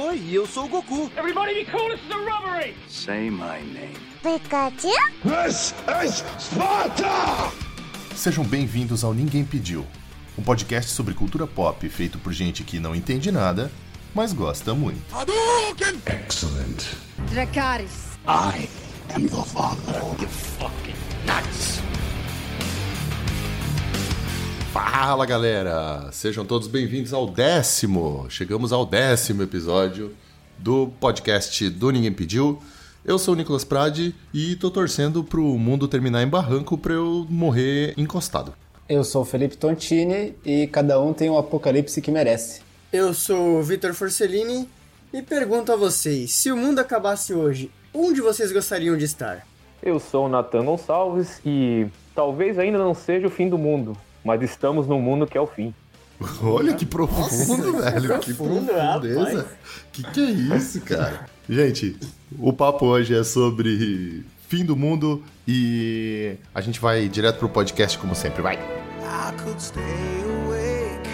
[0.00, 1.10] Oi, eu sou o Goku.
[1.16, 2.76] Everybody be cool, this is a robbery!
[2.88, 3.96] Say my name.
[4.22, 4.92] Pikachu?
[5.24, 5.74] This
[6.04, 7.52] is Sparta!
[8.14, 9.84] Sejam bem-vindos ao Ninguém Pediu,
[10.38, 13.72] um podcast sobre cultura pop feito por gente que não entende nada,
[14.14, 15.02] mas gosta muito.
[15.12, 16.00] Hadouken!
[16.06, 16.94] Excellent.
[17.32, 18.16] Dracarys.
[18.28, 18.68] I
[19.16, 20.00] am the father.
[24.72, 26.10] Fala galera!
[26.12, 28.26] Sejam todos bem-vindos ao décimo!
[28.28, 30.14] Chegamos ao décimo episódio
[30.58, 32.58] do podcast do Ninguém Pediu.
[33.02, 37.26] Eu sou o Nicolas Prade e tô torcendo pro mundo terminar em barranco pra eu
[37.30, 38.52] morrer encostado.
[38.86, 42.60] Eu sou o Felipe Tontini e cada um tem um apocalipse que merece.
[42.92, 44.68] Eu sou o Vitor Forcellini
[45.14, 49.46] e pergunto a vocês: se o mundo acabasse hoje, onde vocês gostariam de estar?
[49.82, 53.96] Eu sou o Natan Gonçalves e talvez ainda não seja o fim do mundo,
[54.28, 55.72] mas estamos num mundo que é o fim.
[56.42, 58.18] Olha que profundo, velho.
[58.20, 59.24] Que profundo, profundeza.
[59.24, 59.46] rapaz.
[59.90, 61.26] Que que é isso, cara?
[61.48, 61.96] Gente,
[62.38, 67.96] o papo hoje é sobre fim do mundo e a gente vai direto pro podcast
[67.98, 68.56] como sempre, vai.
[68.56, 69.82] I could stay
[70.42, 71.08] awake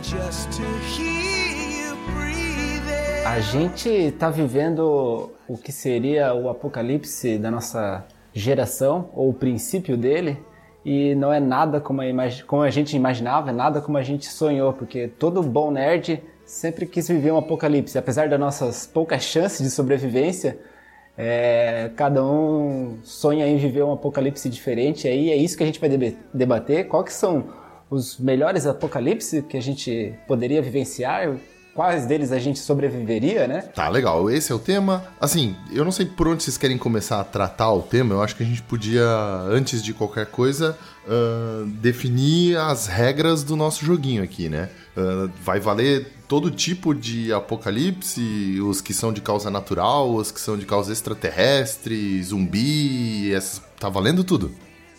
[0.00, 0.62] just to
[0.96, 3.26] hear you breathing.
[3.26, 9.96] A gente tá vivendo o que seria o apocalipse da nossa geração, ou o princípio
[9.96, 10.38] dele,
[10.84, 12.06] e não é nada como a,
[12.46, 16.86] como a gente imaginava, é nada como a gente sonhou, porque todo bom nerd sempre
[16.86, 17.96] quis viver um apocalipse.
[17.96, 20.58] Apesar das nossas poucas chances de sobrevivência,
[21.16, 25.66] é, cada um sonha em viver um apocalipse diferente, e aí é isso que a
[25.66, 25.90] gente vai
[26.34, 26.88] debater.
[26.88, 27.44] Qual que são
[27.88, 31.36] os melhores apocalipses que a gente poderia vivenciar?
[31.74, 33.62] Quais deles a gente sobreviveria, né?
[33.62, 34.30] Tá, legal.
[34.30, 35.04] Esse é o tema.
[35.18, 38.14] Assim, eu não sei por onde vocês querem começar a tratar o tema.
[38.14, 39.06] Eu acho que a gente podia,
[39.48, 40.76] antes de qualquer coisa,
[41.08, 44.68] ahn, definir as regras do nosso joguinho aqui, né?
[44.94, 50.40] Ahn, vai valer todo tipo de apocalipse, os que são de causa natural, os que
[50.40, 54.52] são de causa extraterrestre, zumbi, essas- tá valendo tudo.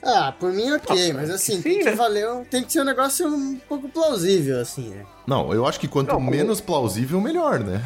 [0.06, 1.92] Ah, por mim ok, mas assim, tem que né?
[1.96, 5.06] valer, tem que ser um negócio um pouco plausível, assim, né?
[5.26, 7.82] Não, eu acho que quanto Não, como- menos plausível, melhor, né?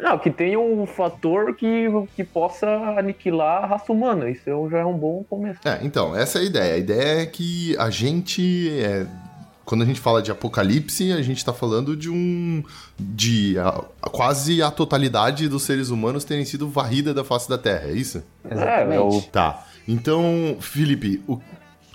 [0.00, 2.66] Não, que tenha um fator que, que possa
[2.96, 4.30] aniquilar a raça humana.
[4.30, 5.60] Isso já é um bom começo.
[5.62, 6.74] É, então, essa é a ideia.
[6.74, 8.70] A ideia é que a gente.
[8.80, 9.06] é,
[9.66, 12.64] quando a gente fala de apocalipse, a gente tá falando de um.
[12.98, 17.58] de a- a- quase a totalidade dos seres humanos terem sido varrida da face da
[17.58, 18.22] Terra, é isso?
[18.50, 19.66] É, é o- Tá.
[19.90, 21.36] Então, Felipe, o,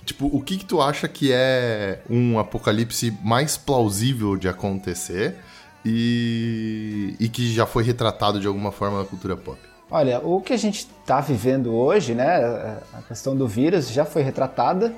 [0.04, 5.36] tipo, o que, que tu acha que é um apocalipse mais plausível de acontecer
[5.82, 9.58] e, e que já foi retratado de alguma forma na cultura pop?
[9.90, 14.20] Olha, o que a gente está vivendo hoje, né, a questão do vírus já foi
[14.20, 14.94] retratada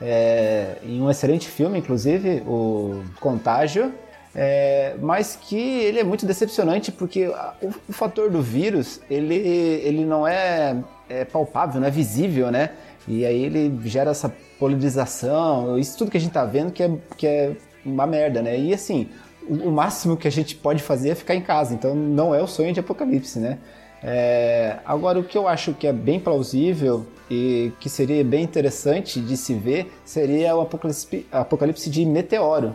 [0.00, 3.94] é, em um excelente filme, inclusive, o Contágio,
[4.34, 10.04] é, mas que ele é muito decepcionante porque o, o fator do vírus ele, ele
[10.04, 10.76] não é,
[11.10, 12.70] é palpável, não é visível, né?
[13.08, 16.90] E aí ele gera essa polarização, isso tudo que a gente tá vendo que é,
[17.16, 18.58] que é uma merda, né?
[18.58, 19.08] E assim,
[19.48, 22.40] o, o máximo que a gente pode fazer é ficar em casa, então não é
[22.40, 23.58] o sonho de apocalipse, né?
[24.02, 29.20] É, agora, o que eu acho que é bem plausível e que seria bem interessante
[29.20, 32.74] de se ver seria o apocalipse, apocalipse de meteoro,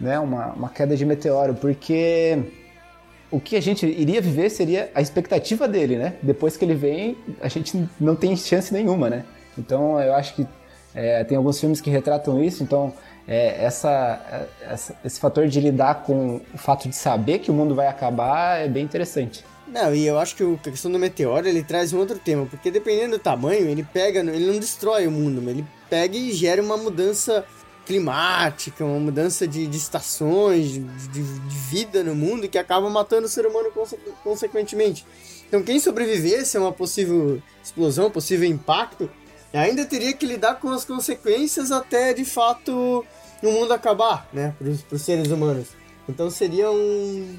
[0.00, 0.18] né?
[0.18, 2.38] Uma, uma queda de meteoro, porque
[3.30, 6.14] o que a gente iria viver seria a expectativa dele, né?
[6.22, 9.24] Depois que ele vem, a gente não tem chance nenhuma, né?
[9.58, 10.46] Então, eu acho que
[10.94, 12.92] é, tem alguns filmes que retratam isso, então
[13.28, 17.74] é, essa, essa- esse fator de lidar com o fato de saber que o mundo
[17.74, 19.44] vai acabar é bem interessante.
[19.68, 22.44] Não, e eu acho que o- a questão do meteoro, ele traz um outro tema,
[22.46, 26.60] porque dependendo do tamanho, ele pega, ele não destrói o mundo, ele pega e gera
[26.60, 27.44] uma mudança
[27.94, 33.28] climática, uma mudança de, de estações, de, de- vida no mundo que acaba matando o
[33.28, 35.04] ser humano conse- consequentemente.
[35.48, 39.10] Então quem sobrevivesse a uma possível explosão, possível impacto,
[39.52, 43.04] ainda teria que lidar com as consequências até de fato
[43.42, 45.68] o mundo acabar, né, para os seres humanos.
[46.08, 47.38] Então seria um,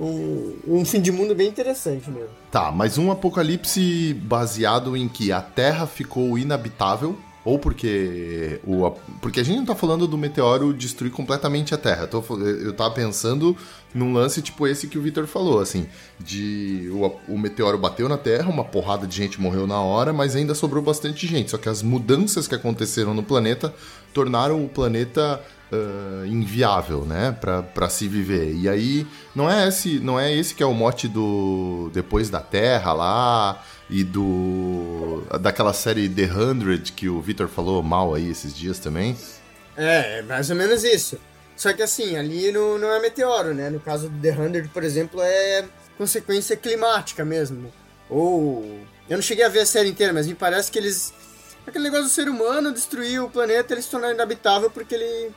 [0.00, 2.30] um, um fim de mundo bem interessante mesmo.
[2.50, 8.90] Tá, mas um apocalipse baseado em que a Terra ficou inabitável ou porque o
[9.20, 12.06] porque a gente não tá falando do meteoro destruir completamente a Terra.
[12.06, 13.56] Tô eu tava pensando
[13.94, 15.86] num lance tipo esse que o Victor falou, assim,
[16.18, 20.36] de o, o meteoro bateu na Terra, uma porrada de gente morreu na hora, mas
[20.36, 21.50] ainda sobrou bastante gente.
[21.50, 23.74] Só que as mudanças que aconteceram no planeta
[24.14, 25.40] tornaram o planeta
[25.72, 28.54] ah, inviável, né, pra se viver.
[28.54, 32.40] E aí não é esse, não é esse que é o mote do depois da
[32.40, 38.56] Terra lá e do daquela série The Hundred que o Victor falou mal aí esses
[38.56, 39.16] dias também.
[39.76, 41.18] É, é mais ou menos isso.
[41.56, 43.70] Só que assim, ali não, não é meteoro, né?
[43.70, 45.64] No caso do The Hundred, por exemplo, é
[45.96, 47.72] consequência climática mesmo.
[48.08, 48.80] Ou.
[49.08, 51.12] Eu não cheguei a ver a série inteira, mas me parece que eles.
[51.66, 55.32] Aquele negócio do ser humano destruir o planeta, ele se tornar inabitável porque ele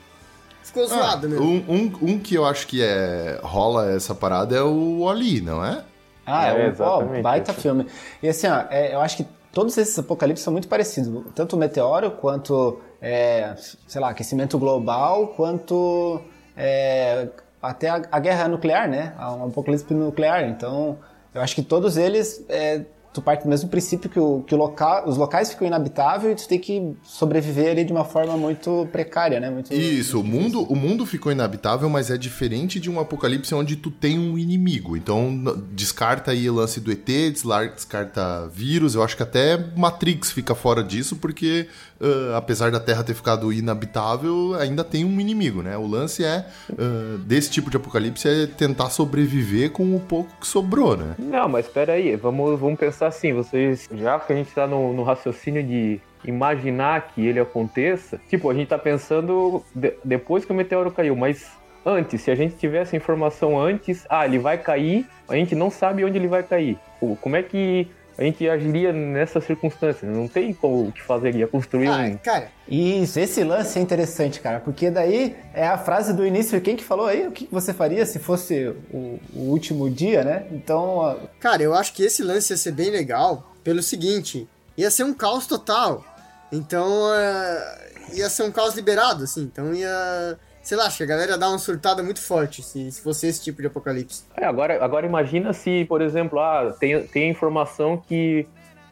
[0.63, 1.45] ficou zoado mesmo.
[1.45, 5.63] Um, um, um que eu acho que é rola essa parada é o Ali, não
[5.63, 5.83] é?
[6.25, 7.61] Ah, é, É, um ó, exatamente, baita isso.
[7.61, 7.87] filme.
[8.21, 11.23] E assim, ó, é, eu acho que todos esses apocalipses são muito parecidos.
[11.33, 13.53] Tanto o meteoro, quanto, é,
[13.87, 16.19] sei lá, aquecimento global, quanto
[16.57, 17.27] é,
[17.61, 19.13] até a, a guerra nuclear, né?
[19.19, 20.43] Um apocalipse nuclear.
[20.49, 20.97] Então,
[21.33, 22.81] eu acho que todos eles, é,
[23.15, 26.43] tu parte do mesmo princípio que, o, que o local, os locais ficam inabitáveis e
[26.43, 29.49] tu tem que sobreviver ali de uma forma muito precária, né?
[29.49, 33.77] Muito Isso, o mundo, o mundo ficou inabitável, mas é diferente de um apocalipse onde
[33.77, 34.97] tu tem um inimigo.
[34.97, 35.33] Então,
[35.71, 38.95] descarta aí o lance do ET, descarta vírus.
[38.95, 41.67] Eu acho que até Matrix fica fora disso, porque
[42.01, 45.77] ah, apesar da Terra ter ficado inabitável, ainda tem um inimigo, né?
[45.77, 46.45] O lance é,
[46.77, 51.15] ah, desse tipo de apocalipse, é tentar sobreviver com o pouco que sobrou, né?
[51.19, 54.93] Não, mas espera aí, vamos, vamos pensar assim, vocês, já que a gente tá no,
[54.93, 60.51] no raciocínio de imaginar que ele aconteça, tipo, a gente tá pensando de- depois que
[60.51, 61.51] o meteoro caiu, mas
[61.85, 66.03] antes, se a gente tivesse informação antes, ah, ele vai cair, a gente não sabe
[66.03, 66.77] onde ele vai cair.
[67.21, 67.87] Como é que
[68.17, 70.07] a gente agiria nessa circunstância?
[70.09, 72.17] Não tem como o que fazer, ia construir Ah, um...
[72.17, 76.75] cara, Isso, esse lance é interessante, cara, porque daí é a frase do início, quem
[76.75, 77.27] que falou aí?
[77.27, 80.45] O que você faria se fosse o, o último dia, né?
[80.51, 84.47] Então, Cara, eu acho que esse lance ia ser bem legal pelo seguinte:
[84.77, 86.03] ia ser um caos total.
[86.51, 89.41] Então, é, ia ser um caos liberado, assim.
[89.43, 90.37] Então, ia.
[90.65, 93.27] Sei lá, acho que a galera ia dar uma surtada muito forte se, se fosse
[93.27, 94.23] esse tipo de apocalipse.
[94.35, 98.47] É, agora, agora imagina se, por exemplo, ah, tem, tem a informação que,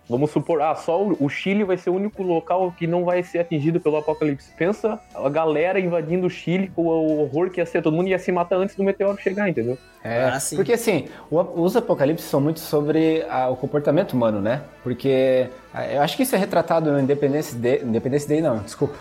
[0.08, 3.40] vamos supor, ah, só o, Chile vai ser o único local que não vai ser
[3.40, 4.52] atingido pelo apocalipse.
[4.56, 8.20] Pensa a galera invadindo o Chile com o horror que ia ser, todo mundo ia
[8.20, 9.76] se matar antes do meteoro chegar, entendeu?
[10.04, 10.56] É, Ah, sim.
[10.56, 14.62] porque assim, o- os apocalipses são muito sobre ah, o comportamento humano, né?
[14.84, 15.48] Porque
[15.92, 18.96] eu acho que isso é retratado no Independence Day, Independence Day não, desculpa,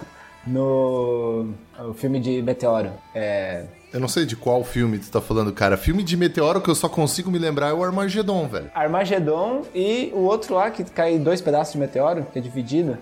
[0.47, 2.93] no o filme de Meteoro.
[3.15, 5.77] É, Eu não sei de qual filme tu tá falando, cara.
[5.77, 8.71] Filme de meteoro que eu só consigo me lembrar é o Armagedon, velho.
[8.75, 12.97] Armagedon e o outro lá que cai dois pedaços de meteoro, que é dividido.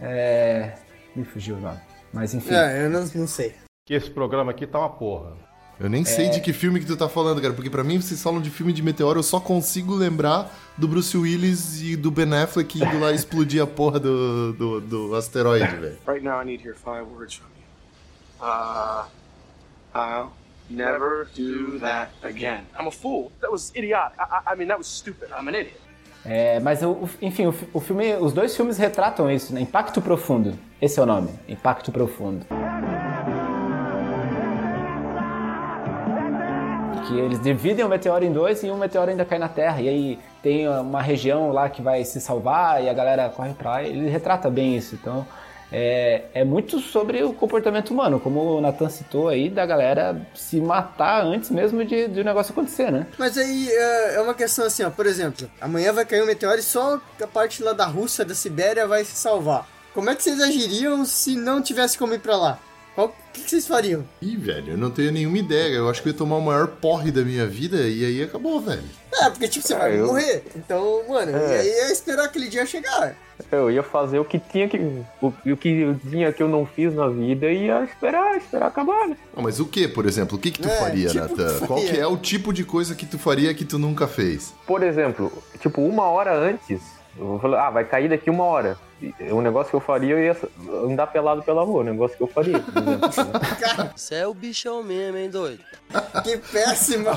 [0.00, 0.72] É,
[1.14, 1.78] me fugiu o nome.
[2.12, 2.54] Mas enfim.
[2.54, 3.54] É, eu não, não sei.
[3.86, 5.32] Que esse programa aqui tá uma porra.
[5.78, 8.22] Eu nem sei de que filme que tu tá falando, cara, porque pra mim vocês
[8.22, 12.32] falam de filme de meteoro, eu só consigo lembrar do Bruce Willis e do Ben
[12.34, 15.98] Affleck indo lá explodir a porra do, do, do asteroide, velho.
[16.08, 17.56] Right now, I need to hear five words from you.
[18.40, 19.04] Uh,
[19.94, 20.32] I'll
[20.70, 22.62] never do that again.
[22.78, 23.30] I'm a fool.
[23.42, 24.18] That was idiotic.
[24.18, 25.28] I, I, mean, that was stupid.
[25.38, 25.76] I'm an idiot.
[26.24, 29.60] É, mas o- o- enfim, o, o filme, os dois filmes retratam isso, né?
[29.60, 30.58] Impacto Profundo.
[30.80, 32.44] Esse é o nome, Impacto Profundo.
[37.06, 39.80] Que eles dividem o meteoro em dois e um meteoro ainda cai na Terra.
[39.80, 43.70] E aí tem uma região lá que vai se salvar e a galera corre pra
[43.72, 43.82] lá.
[43.82, 44.94] Ele retrata bem isso.
[44.94, 45.26] Então
[45.70, 50.60] é, é muito sobre o comportamento humano, como o Nathan citou aí, da galera se
[50.60, 53.06] matar antes mesmo de, o negócio acontecer, né?
[53.18, 54.90] Mas aí é, é uma questão assim, ó.
[54.90, 58.34] Por exemplo, amanhã vai cair um meteoro e só a parte lá da Rússia, da
[58.34, 59.66] Sibéria, vai se salvar.
[59.92, 62.58] Como é que vocês agiriam se não tivesse como ir pra lá?
[62.96, 64.02] Qual- O que, que vocês fariam?
[64.22, 65.74] Ih, velho, eu não tenho nenhuma ideia.
[65.76, 68.58] Eu acho que eu ia tomar o maior porre da minha vida e aí acabou,
[68.60, 68.82] velho.
[69.12, 70.42] É, porque tipo, você vai eu- morrer.
[70.56, 73.14] Então, mano, e aí é esperar aquele dia chegar.
[73.52, 74.78] Eu ia fazer o que tinha que.
[75.20, 79.06] O, o que tinha que eu não fiz na vida e ia esperar, esperar acabar,
[79.08, 79.16] né?
[79.36, 80.38] Não, mas o que, por exemplo?
[80.38, 82.94] O que que tu É, faria, tipo, tu Qual que é o tipo de coisa
[82.94, 84.54] que tu faria que tu nunca fez?
[84.66, 85.30] Por exemplo,
[85.60, 86.80] tipo, uma hora antes,
[87.18, 88.78] eu vou falar, ah, vai cair daqui uma hora.
[89.30, 90.36] Um negócio que eu faria, eu ia
[90.90, 92.58] andar pelado pela rua, um negócio que eu faria.
[93.60, 95.60] Cara, Você é o bichão mesmo, hein, doido?
[96.24, 97.12] que péssima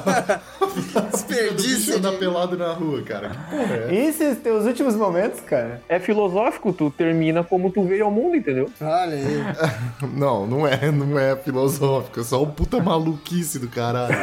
[1.11, 1.97] desperdício.
[1.97, 3.29] andar de- pelado na rua, cara.
[3.29, 3.93] Que porra é?
[3.93, 5.81] E esses teus últimos momentos, cara?
[5.87, 8.69] É filosófico, tu termina como tu veio ao mundo, entendeu?
[8.81, 9.43] Olha aí.
[10.13, 14.15] Não, não é, não é filosófico, é só um puta maluquice do caralho.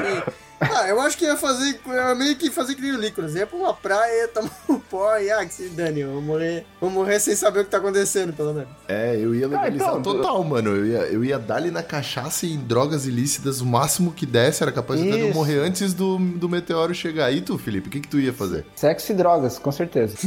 [0.61, 3.35] Ah, eu acho que ia fazer, ia meio que fazer que nem o Nicolas.
[3.35, 6.65] Ia pra uma praia, tomar um pó e ah, que se dane, eu vou morrer,
[6.81, 8.69] vou morrer sem saber o que tá acontecendo, pelo menos.
[8.89, 10.71] É, eu ia legalizar então, total, mano.
[10.71, 14.63] Eu ia, eu ia dar-lhe na cachaça e em drogas ilícitas o máximo que desse.
[14.63, 17.31] Era capaz de eu morrer antes do, do meteoro chegar.
[17.31, 18.65] E tu, Felipe, o que, que tu ia fazer?
[18.75, 20.17] Sexo e drogas, com certeza.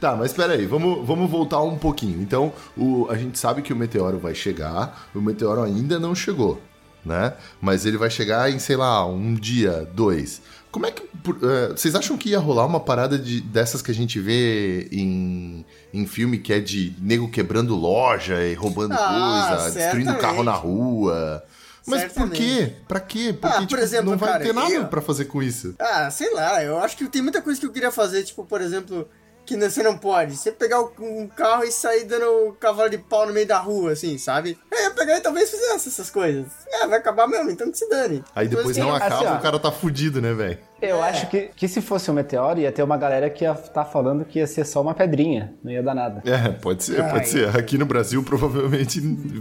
[0.00, 2.20] Tá, mas espera aí, vamos, vamos voltar um pouquinho.
[2.20, 6.60] Então, o, a gente sabe que o meteoro vai chegar, o meteoro ainda não chegou.
[7.06, 7.32] Né?
[7.60, 10.42] Mas ele vai chegar em, sei lá, um dia, dois.
[10.70, 11.02] Como é que.
[11.22, 14.88] por- eh, vocês acham que ia rolar uma parada de, dessas que a gente vê
[14.92, 20.20] em, em filme que é de nego quebrando loja e roubando Ah, coisa, destruindo certamente.
[20.20, 21.42] carro na rua?
[21.86, 22.36] Mas por Certamente.
[22.42, 22.72] quê?
[22.88, 23.32] Pra quê?
[23.32, 25.74] Porque Ah, por tipo, exemplo, não vai cara, ter nada eu- pra fazer com isso.
[25.78, 28.60] Ah, sei lá, eu acho que tem muita coisa que eu queria fazer, tipo, por
[28.60, 29.08] exemplo,
[29.46, 30.36] que você não pode.
[30.36, 34.18] Você pegar um carro e sair dando cavalo de pau no meio da rua, assim,
[34.18, 34.58] sabe?
[34.70, 36.46] Eu ia pegar e talvez fizesse essas coisas.
[36.68, 38.22] É, vai acabar mesmo, então que se dane.
[38.34, 39.36] Aí depois não assim, acaba, ó.
[39.36, 40.58] o cara tá fudido, né, velho?
[40.82, 43.84] Eu acho que, que se fosse um meteoro, ia ter uma galera que ia estar
[43.84, 46.22] falando que ia ser só uma pedrinha, não ia dar nada.
[46.28, 47.10] É, pode ser, Ai.
[47.10, 47.56] pode ser.
[47.56, 49.00] Aqui no Brasil, provavelmente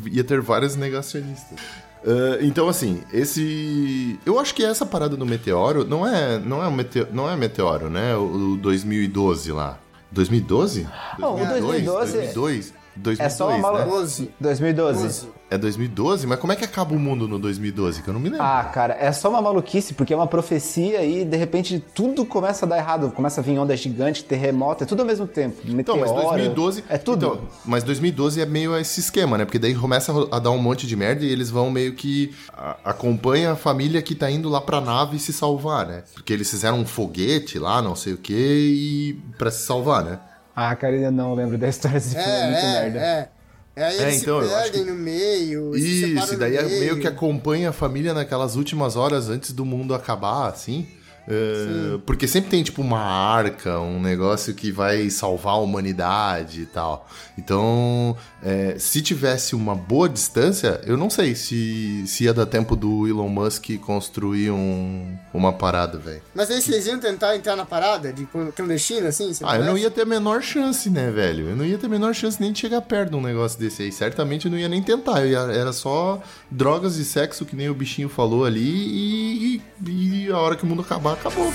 [0.10, 1.60] ia ter vários negacionistas.
[2.06, 4.20] Ah, então, assim, esse.
[4.26, 7.08] Eu acho que essa parada do meteoro não é, não é, um mete...
[7.12, 8.16] não é meteoro, né?
[8.16, 9.80] O, o 2012 lá.
[10.16, 10.88] 2012?
[11.20, 12.74] Bom, o 2012 2002?
[12.96, 13.62] 2002, É só uma né?
[13.62, 13.90] malu...
[13.92, 14.32] 12.
[14.40, 15.28] 2012.
[15.50, 16.26] É 2012?
[16.26, 18.02] Mas como é que acaba o mundo no 2012?
[18.02, 18.44] Que eu não me lembro.
[18.44, 22.66] Ah, cara, é só uma maluquice, porque é uma profecia e de repente tudo começa
[22.66, 23.12] a dar errado.
[23.12, 25.58] Começa a vir onda gigante, terremoto, é tudo ao mesmo tempo.
[25.64, 26.84] Então, Meteoro, mas 2012.
[26.90, 27.26] É tudo.
[27.28, 29.46] Então, mas 2012 é meio esse esquema, né?
[29.46, 32.34] Porque daí começa a dar um monte de merda e eles vão meio que
[32.84, 36.04] acompanha a família que tá indo lá pra nave se salvar, né?
[36.14, 40.20] Porque eles fizeram um foguete lá, não sei o que, e para se salvar, né?
[40.56, 43.00] Ah, cara, eu não lembro da história desse filme, é, muito É, merda.
[43.00, 43.30] é,
[43.76, 43.84] é.
[43.98, 47.00] É, eles então, eu se perdem que- no meio, Isso, no daí é meio meio.
[47.02, 50.88] que acompanha a família naquelas últimas horas antes do mundo acabar, assim.
[51.28, 56.66] É, porque sempre tem, tipo, uma arca, um negócio que vai salvar a humanidade e
[56.66, 57.08] tal.
[57.38, 62.76] Então, é, se tivesse uma boa distância, eu não sei se, se ia dar tempo
[62.76, 66.22] do Elon Musk construir um, uma parada, velho.
[66.34, 69.32] Mas aí vocês iam tentar entrar na parada de clandestino, assim?
[69.44, 71.50] Ah, eu não ia ter a menor chance, né, velho?
[71.50, 73.84] Eu não ia ter a menor chance nem de chegar perto de um negócio desse
[73.84, 73.92] aí.
[73.92, 75.26] Certamente eu não ia nem tentar.
[75.26, 80.38] Ia- era só drogas e sexo, que nem o bichinho falou ali, e, e a
[80.38, 81.52] hora que o mundo acabar, acabou.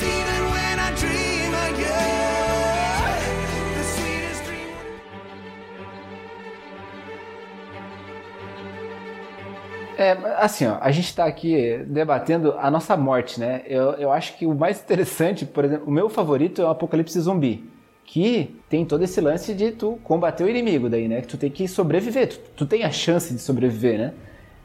[9.97, 13.63] É, assim, ó, a gente tá aqui debatendo a nossa morte, né?
[13.67, 17.21] Eu, eu acho que o mais interessante, por exemplo, o meu favorito é o Apocalipse
[17.21, 17.69] Zumbi.
[18.07, 21.21] Que tem todo esse lance de tu combater o inimigo daí, né?
[21.21, 24.15] Que tu tem que sobreviver, tu, tu tem a chance de sobreviver, né?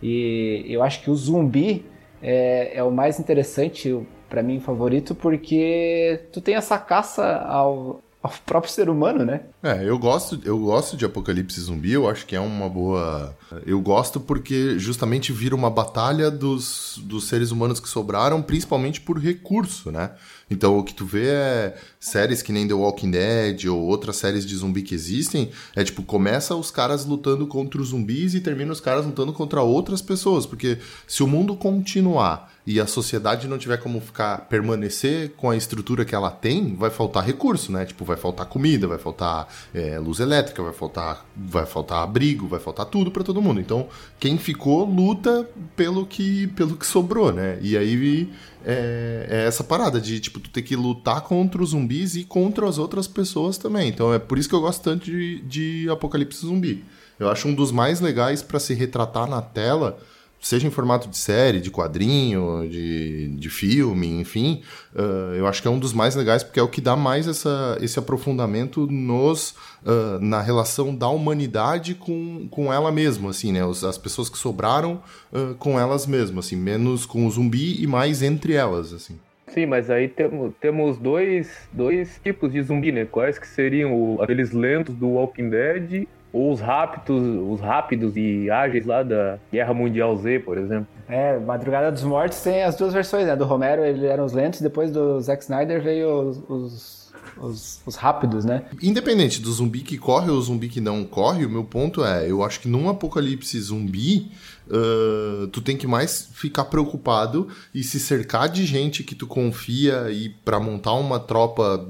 [0.02, 1.86] E eu acho que o zumbi
[2.22, 3.94] é, é o mais interessante,
[4.36, 9.44] pra mim, favorito, porque tu tem essa caça ao, ao próprio ser humano, né?
[9.64, 13.34] É, eu gosto, eu gosto de Apocalipse Zumbi, eu acho que é uma boa.
[13.66, 19.18] Eu gosto porque justamente vira uma batalha dos, dos seres humanos que sobraram, principalmente por
[19.18, 20.12] recurso, né?
[20.52, 24.46] Então o que tu vê é séries que nem The Walking Dead ou outras séries
[24.46, 28.74] de zumbi que existem, é tipo, começa os caras lutando contra os zumbis e termina
[28.74, 30.78] os caras lutando contra outras pessoas, porque
[31.08, 36.04] se o mundo continuar e a sociedade não tiver como ficar permanecer com a estrutura
[36.04, 37.86] que ela tem, vai faltar recurso, né?
[37.86, 42.60] Tipo, vai faltar comida, vai faltar é, luz elétrica, vai faltar, vai faltar abrigo, vai
[42.60, 43.60] faltar tudo pra todo mundo.
[43.60, 43.88] Então,
[44.20, 47.60] quem ficou luta pelo que, pelo que sobrou, né?
[47.62, 48.32] E aí
[48.66, 52.68] é, é essa parada de tipo tu ter que lutar contra os zumbis e contra
[52.68, 53.90] as outras pessoas também.
[53.90, 56.84] Então é por isso que eu gosto tanto de, de Apocalipse Zumbi.
[57.20, 60.00] Eu acho um dos mais legais pra se retratar na tela
[60.48, 64.62] seja em formato de série, de quadrinho, de, de filme, enfim,
[64.96, 67.28] ah, eu acho que é um dos mais legais porque é o que dá mais
[67.28, 73.62] essa, esse aprofundamento nos ah, na relação da humanidade com, com ela mesma, assim, né?
[73.88, 75.02] As pessoas que sobraram
[75.34, 79.18] ah, com elas mesmas, assim, menos com o zumbi e mais entre elas, assim.
[79.48, 83.06] Sim, mas aí temos, temos dois, dois tipos de zumbi, né?
[83.06, 88.86] Quais que seriam o- aqueles lentos do Walking Dead os rápidos, os rápidos e ágeis
[88.86, 90.88] lá da Guerra Mundial Z, por exemplo.
[91.08, 93.36] É, Madrugada dos Mortos tem as duas versões, né?
[93.36, 97.96] Do Romero, ele eram os lentos, depois do Zack Snyder veio os, os, os, os
[97.96, 98.66] rápidos, né?
[98.84, 102.44] Independente do zumbi que corre ou zumbi que não corre, o meu ponto é, eu
[102.44, 104.32] acho que num apocalipse zumbi,
[104.70, 110.12] ah, tu tem que mais ficar preocupado e se cercar de gente que tu confia
[110.12, 111.88] e pra montar uma tropa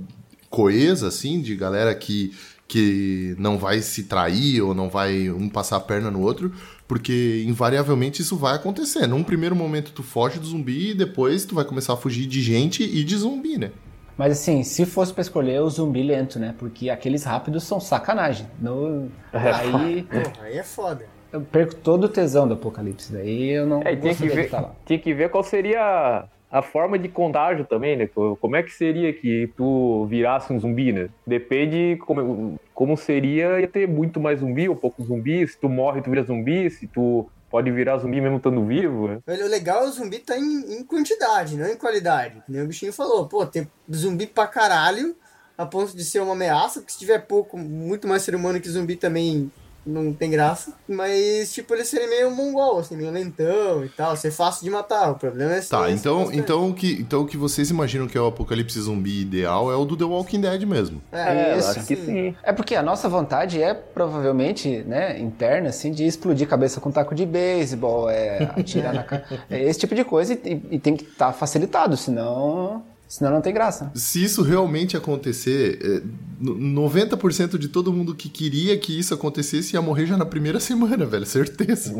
[0.50, 2.34] coesa, assim, de galera que,
[2.67, 6.51] que não vai se trair ou não vai um passar a perna no outro,
[6.88, 9.07] porque invariavelmente isso vai acontecer.
[9.07, 12.41] Num primeiro momento tu foge do zumbi e depois tu vai começar a fugir de
[12.41, 13.72] gente e de zumbi, né?
[14.17, 16.55] Mas assim, se fosse pra escolher o zumbi lento, né?
[16.57, 18.48] Porque aqueles rápidos são sacanagem.
[18.60, 19.12] No...
[19.34, 21.05] Aí Porra, aí é foda.
[21.34, 23.12] eu perco todo o tesão do apocalipse.
[23.12, 24.75] Daí eu não É, tinha que, ver, tá lá.
[24.86, 26.27] tinha que ver qual seria
[26.60, 28.08] a, forma de contágio também, né?
[28.08, 31.10] Co- Como é que seria que tu virasse um zumbi, né?
[31.26, 35.48] Depende como, como seria ia ter muito mais zumbi ou pouco zumbi.
[35.48, 36.70] Se tu morre, tu vira zumbi.
[36.70, 39.08] Se tu pode virar zumbi mesmo estando vivo.
[39.08, 39.20] né?
[39.28, 42.42] O legal é o zumbi tá em, em quantidade, não em qualidade.
[42.50, 45.16] Nem o bichinho falou, pô, tem zumbi pra caralho,
[45.58, 48.68] a ponto de ser uma ameaça, porque se tiver pouco, muito mais ser humano que
[48.70, 49.50] zumbi também
[49.86, 50.74] não tem graça.
[50.88, 55.12] Mas, tipo, eles serem meio mongol, assim, meio lentão e tal, ser fácil de matar.
[55.12, 58.18] O problema é Tá, ser- então, então, o que, então o que vocês imaginam que
[58.18, 61.01] é o apocalipse zumbi ideal é o do The Walking Dead mesmo.
[61.12, 61.70] É, isso.
[61.70, 62.36] acho que sim.
[62.44, 67.13] É porque a nossa vontade é provavelmente, né, interna, assim, de explodir cabeça com taco
[67.13, 69.25] de beisebol, é atirar na cara.
[69.50, 73.54] É esse tipo de coisa e, e tem que estar facilitado, senão, senão não tem
[73.54, 73.92] graça.
[73.96, 76.02] Se isso realmente acontecer, é,
[76.40, 80.60] no- 90% de todo mundo que queria que isso acontecesse ia morrer já na primeira
[80.62, 81.94] semana, velho, certeza.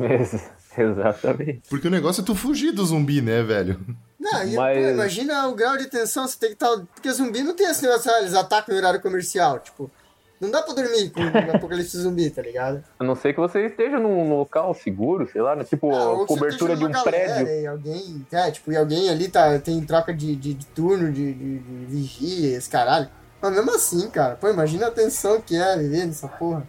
[0.78, 1.62] Exatamente.
[1.70, 3.80] Porque o negócio é tu fugir do zumbi, né, velho?
[4.20, 6.76] Não, e, Mas- pô, imagina o grau de tensão, você tem que estar.
[6.94, 9.60] Porque zumbi não tem esse negócio, ah, eles atacam no horário comercial.
[9.60, 9.90] Tipo,
[10.40, 12.84] não dá pra dormir com o apocalipse zumbi, tá ligado?
[13.00, 15.64] A não ser que você esteja num local seguro, sei lá, né?
[15.64, 17.48] tipo Ah, cobertura de um prédio.
[17.48, 21.34] E alguém, é, tipo, e alguém ali tá, tem troca de, de, de turno, de,
[21.34, 23.10] de, de vigia, esse caralho.
[23.42, 26.66] Mas mesmo assim, cara, pô, imagina a tensão que é viver nessa porra.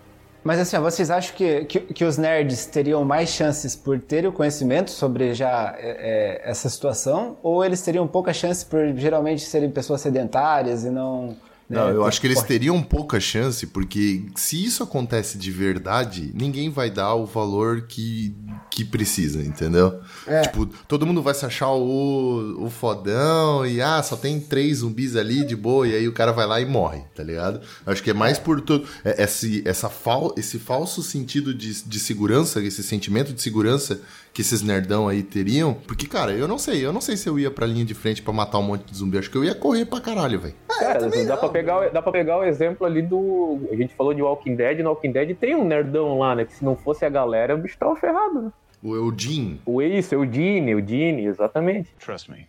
[0.47, 4.31] Mas assim, ó, vocês acham que, que, que os nerds teriam mais chances por terem
[4.31, 7.37] o conhecimento sobre já é, é, essa situação?
[7.43, 11.37] Ou eles teriam pouca chance por geralmente serem pessoas sedentárias e não.
[11.69, 15.51] Né, Não, eu ter- acho que eles teriam pouca chance, porque se isso acontece de
[15.51, 18.35] verdade, ninguém vai dar o valor que,
[18.71, 20.01] que precisa, entendeu?
[20.27, 20.43] É.
[20.43, 25.17] Tipo, todo mundo vai se achar o, o fodão e, ah, só tem três zumbis
[25.17, 27.61] ali de boa, e aí o cara vai lá e morre, tá ligado?
[27.85, 28.87] Eu acho que é mais por todo.
[29.05, 34.01] é- Esse, essa fal, esse falso sentido de, de segurança, esse sentimento de segurança
[34.37, 35.73] que esses nerdão aí teriam.
[35.73, 38.21] Porque, cara, eu não sei, eu não sei se eu ia pra linha de frente
[38.21, 39.17] pra matar um monte de zumbi.
[39.17, 40.55] Acho que eu ia correr pra caralho, velho.
[40.69, 43.67] Cara, dá, pra pegar, dá pra pegar o exemplo ali do.
[43.73, 46.45] A gente falou de Walking Dead, no Walking Dead tem um nerdão lá, né?
[46.45, 48.53] Que se não fosse a galera, o bicho tava ferrado, né?
[48.83, 49.59] O Eudin.
[49.65, 51.95] O isso, Eudine, Eudine, exatamente.
[51.99, 52.47] Trust me,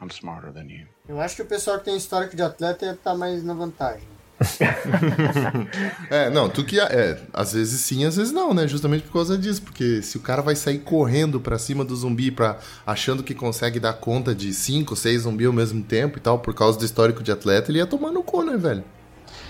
[0.00, 0.86] I'm smarter than you.
[1.06, 4.08] Eu acho que o pessoal que tem histórico de atleta ia estar mais na vantagem.
[6.10, 6.78] É, não, tu que.
[6.78, 8.66] É, às vezes sim, às vezes não, né?
[8.68, 9.62] Justamente por causa disso.
[9.62, 13.80] Porque se o cara vai sair correndo pra cima do zumbi, pra, achando que consegue
[13.80, 17.22] dar conta de cinco, seis zumbis ao mesmo tempo e tal, por causa do histórico
[17.22, 18.84] de atleta, ele ia tomar no cu, né, velho?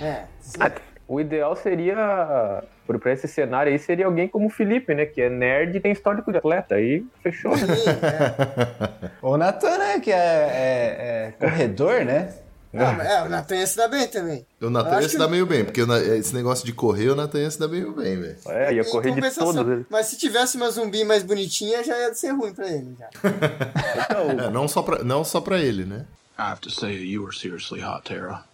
[0.00, 0.22] É.
[0.60, 0.70] Ah,
[1.08, 2.62] O ideal seria,
[3.00, 5.04] pra esse cenário aí, seria alguém como o Felipe, né?
[5.06, 6.74] Que é nerd e tem histórico de atleta.
[6.76, 7.52] Aí fechou.
[7.56, 7.66] né?
[9.22, 12.28] O Natan, né, que é, é- é corredor, né?
[12.78, 14.46] Ah, mas é, o Natan ia se dar bem também.
[14.60, 17.14] O Eu Natan ia se que- dar meio bem, porque esse negócio de correr, o
[17.16, 18.36] Natan ia se dar meio bem, velho.
[18.48, 19.56] É, ia correr de todos.
[19.56, 19.86] eles.
[19.90, 22.96] Mas se tivesse uma zumbi mais bonitinha, já ia ser ruim pra ele.
[22.98, 23.08] Já.
[24.46, 26.06] É, não, só pra, não só pra ele, né?
[26.38, 28.44] I have to say, you were seriously hot, Tara.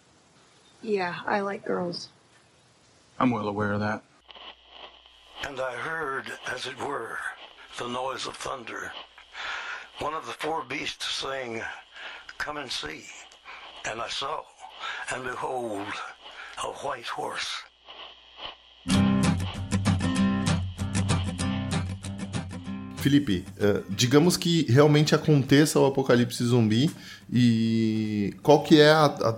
[0.85, 2.09] Yeah, I like girls.
[3.21, 4.03] I'm well aware of that.
[5.47, 7.19] And I heard, as it were,
[7.79, 8.93] the noise of thunder.
[10.01, 11.63] One of the four beasts saying,
[12.39, 13.05] Come and see.
[13.85, 14.43] And I saw,
[15.13, 15.87] and behold,
[16.63, 17.63] a white horse.
[23.03, 26.91] Felipe, eh, digamos que realmente aconteça o apocalipse zumbi
[27.35, 29.35] e qual que é a, a,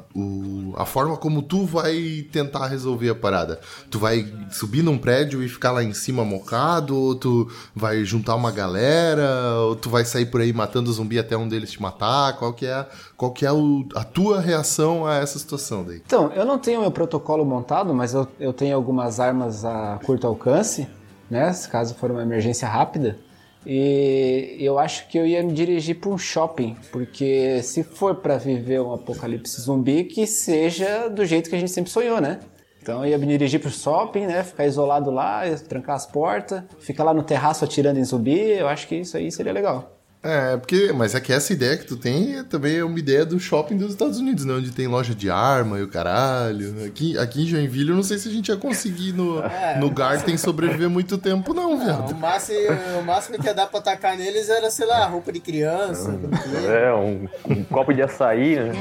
[0.82, 3.60] a forma como tu vai tentar resolver a parada?
[3.90, 6.96] Tu vai subir num prédio e ficar lá em cima mocado?
[6.96, 9.54] Ou tu vai juntar uma galera?
[9.60, 12.36] Ou tu vai sair por aí matando zumbi até um deles te matar?
[12.36, 16.02] Qual que é, a- qual que é o- a tua reação a essa situação daí?
[16.04, 20.26] Então, eu não tenho meu protocolo montado, mas eu, eu tenho algumas armas a curto
[20.26, 20.86] alcance,
[21.30, 21.52] né?
[21.70, 23.18] Caso for uma emergência rápida.
[23.66, 28.36] E eu acho que eu ia me dirigir para um shopping, porque se for para
[28.36, 32.40] viver um apocalipse zumbi, que seja do jeito que a gente sempre sonhou, né?
[32.82, 34.44] Então eu ia me dirigir pro shopping, né?
[34.44, 38.38] Ficar isolado lá, trancar as portas, ficar lá no terraço atirando em zumbi.
[38.38, 39.90] Eu acho que isso aí seria legal.
[40.24, 43.26] É, porque, mas é que essa ideia que tu tem é também é uma ideia
[43.26, 44.54] do shopping dos Estados Unidos, né?
[44.54, 46.82] Onde tem loja de arma e o caralho.
[46.86, 49.78] Aqui, aqui em Joinville, eu não sei se a gente ia conseguir no, É.
[49.78, 52.12] no Garten sobreviver muito tempo, não, viado.
[52.12, 52.58] O máximo,
[53.00, 56.18] o máximo que ia dar pra atacar neles era, sei lá, roupa de criança.
[56.66, 58.72] É, um, um copo de açaí, né?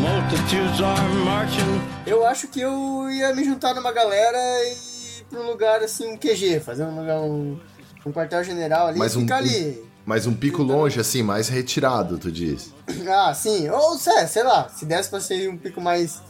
[0.00, 1.80] Multitudes are marching.
[2.06, 6.06] Eu acho que eu ia me juntar numa galera e ir pra um lugar assim,
[6.12, 7.58] um QG, fazer um lugar, um,
[8.06, 9.84] um quartel-general ali Mas um, ficar um- ali.
[10.04, 12.72] mas um pico longe, assim, mais retirado, tu diz.
[13.08, 13.68] Ah, sim.
[13.70, 16.20] Ou, sei, sei lá, se desse pra ser um pico mais,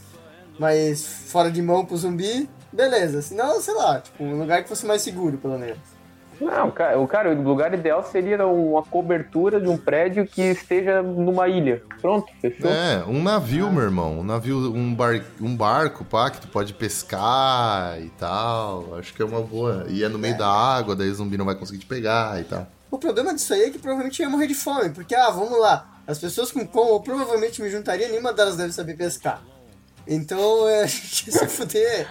[0.58, 3.20] mais fora de mão pro zumbi, beleza.
[3.22, 5.78] Se não, sei lá, tipo, um lugar que fosse mais seguro, pelo menos.
[6.40, 11.02] Não, cara, o cara, o lugar ideal seria uma cobertura de um prédio que esteja
[11.02, 11.82] numa ilha.
[12.00, 12.70] Pronto, fechou.
[12.70, 14.20] É, um navio, meu irmão.
[14.20, 18.96] Um navio, um, bar, um barco, pá, que tu pode pescar e tal.
[18.98, 19.86] Acho que é uma boa.
[19.88, 22.44] E é no meio da água, daí o zumbi não vai conseguir te pegar e
[22.44, 22.66] tal.
[22.90, 25.94] O problema disso aí é que provavelmente ia morrer de fome, porque, ah, vamos lá,
[26.06, 29.42] as pessoas com como eu provavelmente me juntaria, nenhuma delas deve saber pescar.
[30.06, 32.08] Então é, a gente ia se fuder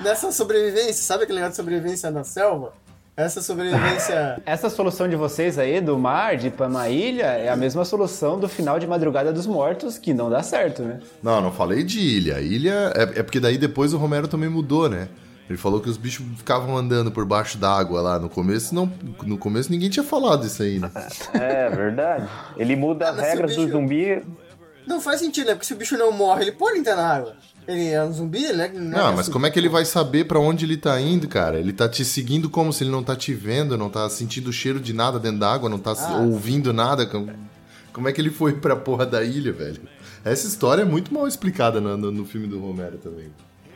[0.00, 2.72] nessa sobrevivência, sabe aquele negócio de sobrevivência na selva?
[3.16, 4.40] Essa sobrevivência.
[4.46, 7.84] Essa solução de vocês aí, do mar, de ir pra uma ilha, é a mesma
[7.84, 11.00] solução do final de Madrugada dos Mortos, que não dá certo, né?
[11.22, 12.40] Não, não falei de ilha.
[12.40, 15.08] Ilha é, é porque daí depois o Romero também mudou, né?
[15.48, 18.74] Ele falou que os bichos ficavam andando por baixo d'água lá no começo.
[18.74, 18.90] Não,
[19.24, 20.90] no começo ninguém tinha falado isso aí, né?
[21.34, 22.26] É verdade.
[22.56, 24.22] Ele muda Ah, as regras do bicho- zumbi.
[24.86, 25.54] Não faz sentido, né?
[25.54, 27.34] Porque se o bicho não morre, ele pode entrar na água.
[27.70, 28.70] Ele é um zumbi, né?
[28.74, 31.58] Não, mas como é que ele vai saber pra onde ele tá indo, cara?
[31.58, 34.52] Ele tá te seguindo como se ele não tá te vendo, não tá sentindo o
[34.52, 36.18] cheiro de nada dentro da água, não tá Ah.
[36.18, 37.06] ouvindo nada.
[37.06, 37.30] Como,
[37.92, 39.80] como é que ele foi pra porra da ilha, velho?
[40.24, 43.26] Essa história é muito mal explicada no, no- no filme do Romero também.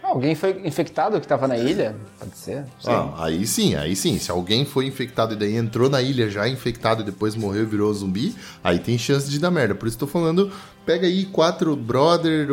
[0.02, 1.96] Alguém foi infectado que tava na ilha?
[2.20, 2.64] Pode ser.
[2.86, 4.18] Ah, aí sim, aí sim.
[4.18, 7.66] Se alguém foi infectado e daí entrou na ilha já infectado e depois morreu e
[7.66, 9.74] virou zumbi, aí tem chance de dar merda.
[9.74, 10.52] Por isso tô falando,
[10.84, 12.46] pega aí quatro brother,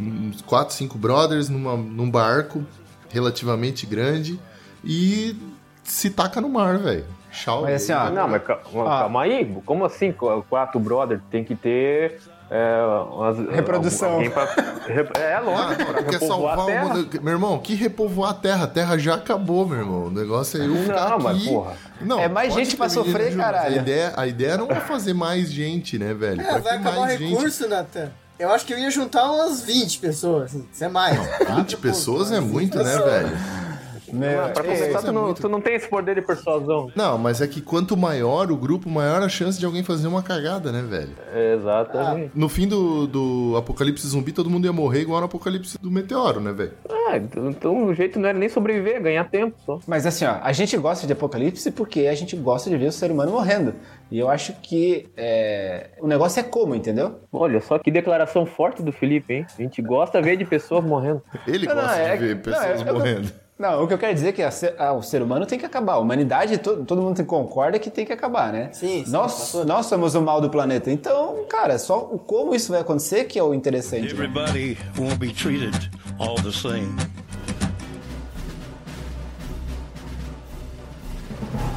[0.00, 2.64] uns quatro, cinco brothers numa, num barco
[3.08, 4.38] relativamente grande
[4.84, 5.36] e
[5.84, 7.04] se taca no mar, velho.
[7.30, 7.62] Tchau.
[7.62, 9.00] Mas assim, ó, Não, mas cal- Ah.
[9.00, 9.56] calma aí.
[9.64, 10.10] Como assim?
[10.12, 12.20] Qu- Quatro brother tem que ter.
[12.52, 12.82] É,
[13.12, 14.28] umas- Reprodução.
[14.30, 14.44] pra-
[14.88, 16.94] rep- é, lógico, pra Quer repovoar salvar a o terra.
[16.96, 17.22] mundo.
[17.22, 18.64] Meu irmão, que repovoar a terra?
[18.64, 20.06] A terra já acabou, meu irmão.
[20.06, 21.48] O negócio é eu ficar Não, mas aqui.
[21.48, 21.72] porra.
[22.00, 23.74] Não, É mais gente pra sofrer, caralho.
[23.74, 26.40] A ideia, a ideia não é fazer mais gente, né, velho?
[26.40, 27.30] É, Pra vai acabar o mais gente?
[27.34, 28.10] recurso, Nathan.
[28.40, 30.66] Eu acho que eu ia juntar umas 20 pessoas, assim.
[30.72, 31.18] Isso é mais.
[31.56, 33.69] 20 pessoas é muito, né, velho?
[34.12, 36.90] Meu, Pra é, começar, tu não, tu não tem esse poder de persuasão.
[36.94, 40.22] Não, mas é que quanto maior o grupo, maior a chance de alguém fazer uma
[40.22, 41.10] cagada, né, velho?
[41.54, 42.32] Exatamente.
[42.34, 46.40] No fim do, do Apocalipse Zumbi, todo mundo ia morrer igual no Apocalipse do Meteoro,
[46.40, 46.72] né, velho?
[46.88, 49.78] Ah, então, então o jeito não era nem sobreviver, é ganhar tempo só.
[49.86, 52.92] Mas assim, ó, a gente gosta de Apocalipse porque a gente gosta de ver o
[52.92, 53.74] ser humano morrendo.
[54.10, 57.20] E eu acho que é, o negócio é como, entendeu?
[57.32, 59.46] Olha só que declaração forte do Felipe, hein?
[59.58, 61.22] A gente gosta de ver de pessoas morrendo.
[61.46, 63.32] Ele Não, não, gosta é de ver pessoas não, eu- eu- morrendo.
[63.60, 65.58] Não, o que eu quero dizer é que a ser- ah, o ser humano tem
[65.58, 65.92] que acabar.
[65.92, 68.70] A humanidade, to- todo mundo concorda que tem que acabar, né?
[68.72, 70.90] Sim, sim, Nós, nós somos o mal do planeta.
[70.90, 74.04] Então, cara, só o como isso vai acontecer que é o interessante.
[74.04, 74.10] né?
[74.12, 76.88] Everybody won't be treated all the same.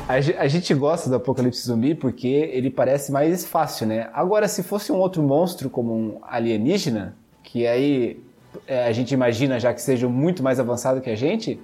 [0.07, 4.09] A, a gente gosta do Apocalipse Zumbi porque ele parece mais fácil, né?
[4.13, 8.21] Agora, se fosse um outro monstro como um alienígena, que aí
[8.67, 11.59] é, a gente imagina já que seja muito mais avançado que a gente,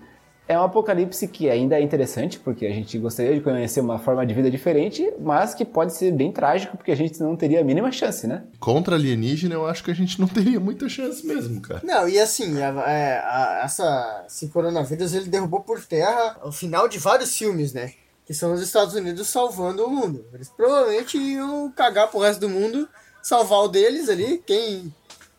[0.49, 4.25] é um apocalipse que ainda é interessante, porque a gente gostaria de conhecer uma forma
[4.25, 7.63] de vida diferente, mas que pode ser bem trágico, porque a gente não teria a
[7.63, 8.43] mínima chance, né?
[8.59, 11.81] Contra alienígena, eu acho que a gente não teria muita chance mesmo, cara.
[11.83, 16.89] Não, e assim, a- é, a- essa, esse coronavírus ele derrubou por terra o final
[16.89, 17.93] de vários filmes, né?
[18.25, 20.25] Que são os Estados Unidos salvando o mundo.
[20.33, 22.89] Eles provavelmente iam cagar pro resto do mundo,
[23.21, 24.91] salvar o deles ali, quem,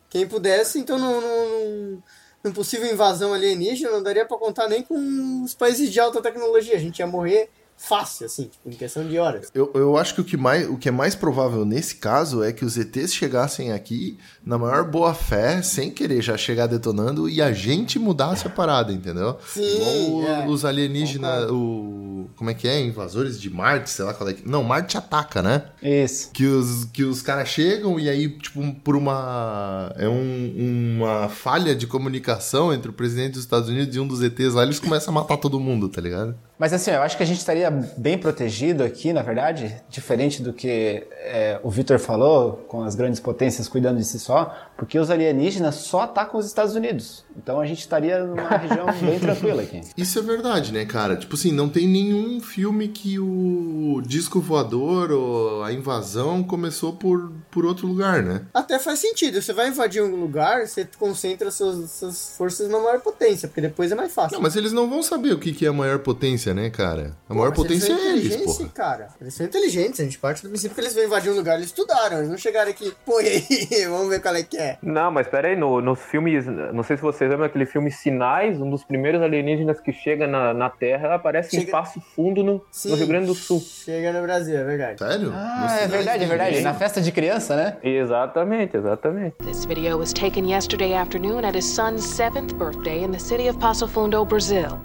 [0.08, 0.78] quem pudesse.
[0.78, 2.02] Então, num, num,
[2.42, 6.76] num possível invasão alienígena, não daria pra contar nem com os países de alta tecnologia.
[6.76, 7.50] A gente ia morrer
[7.82, 9.50] fácil, assim, tipo, em questão de horas.
[9.54, 12.52] Eu, eu acho que o que, mais, o que é mais provável nesse caso é
[12.52, 17.40] que os ETs chegassem aqui na maior boa fé, sem querer já chegar detonando, e
[17.40, 19.36] a gente mudasse a parada, entendeu?
[19.46, 20.46] Sim, Igual é.
[20.48, 22.28] os alienígenas, o.
[22.36, 22.80] Como é que é?
[22.80, 24.46] Invasores de Marte, sei lá qual é que.
[24.48, 25.64] Não, Marte ataca, né?
[25.82, 26.30] Isso.
[26.32, 29.92] Que os, que os caras chegam e aí, tipo, por uma.
[29.96, 34.22] É um- uma falha de comunicação entre o presidente dos Estados Unidos e um dos
[34.22, 36.34] ETs lá, eles começam a matar todo mundo, tá ligado?
[36.60, 40.52] Mas assim, eu acho que a gente estaria bem protegido aqui, na verdade, diferente do
[40.52, 45.10] que é, o Victor falou, com as grandes potências cuidando de si só, porque os
[45.10, 47.22] alienígenas só atacam os Estados Unidos.
[47.36, 49.82] Então a gente estaria numa região bem tranquila aqui.
[49.94, 51.16] Isso é verdade, né, cara?
[51.16, 57.30] Tipo assim, não tem nenhum filme que o disco voador ou a invasão começou por,
[57.50, 58.46] por outro lugar, né?
[58.54, 59.42] Até faz sentido.
[59.42, 63.92] Você vai invadir um lugar, você concentra suas, suas forças na maior potência, porque depois
[63.92, 64.36] é mais fácil.
[64.36, 67.14] Não, mas eles não vão saber o que, que é a maior potência, né, cara?
[67.28, 68.68] A maior Mas potência eles são é eles, inteligentes, pô.
[68.74, 69.08] cara.
[69.20, 71.66] Eles são inteligentes, a gente parte do princípio que eles vão invadir um lugar, eles
[71.66, 74.69] estudaram, eles não chegaram aqui, pô, e aí, vamos ver qual é que é.
[74.82, 78.60] Não, mas pera aí, no, nos filmes, não sei se vocês lembram aquele filme Sinais,
[78.60, 82.62] um dos primeiros alienígenas que chega na, na Terra, aparece em Chega- Passo Fundo no,
[82.86, 83.60] no Rio Grande do Sul.
[83.60, 84.98] Chega no Brasil, é verdade.
[84.98, 85.32] Sério?
[85.34, 86.60] Ah, é verdade, é verdade.
[86.60, 87.76] Na festa de criança, né?
[87.82, 89.36] Exatamente, exatamente.
[89.44, 93.58] This video was taken yesterday afternoon at his son's seventh birthday in the city of
[93.58, 94.78] Passo Fundo, Brazil.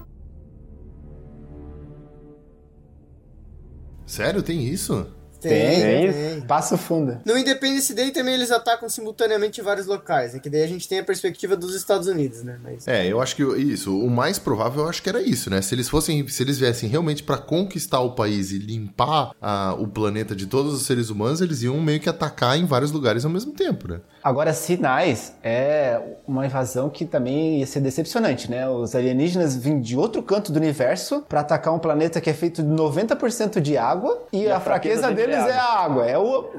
[4.05, 5.07] Sério, tem isso?
[5.49, 6.13] Tem, Tem.
[6.13, 6.41] tem.
[6.41, 7.19] Passo fundo.
[7.25, 10.39] No Independence Day também eles atacam simultaneamente em vários locais, né?
[10.39, 12.59] Que daí a gente tem a perspectiva dos Estados Unidos, né?
[12.63, 12.87] Mas...
[12.87, 15.61] É, eu acho que isso, o mais provável eu acho que era isso, né?
[15.61, 19.87] Se eles fossem, se eles viessem realmente pra conquistar o país e limpar ah, o
[19.87, 23.31] planeta de todos os seres humanos, eles iam meio que atacar em vários lugares ao
[23.31, 24.01] mesmo tempo, né?
[24.23, 28.67] Agora, Sinais é uma invasão que também ia ser decepcionante, né?
[28.67, 32.63] Os alienígenas vêm de outro canto do universo pra atacar um planeta que é feito
[32.63, 36.05] de 90% de água e, a, fraqueza, deles é a água.
[36.05, 36.21] É o.
[36.23, 36.49] o-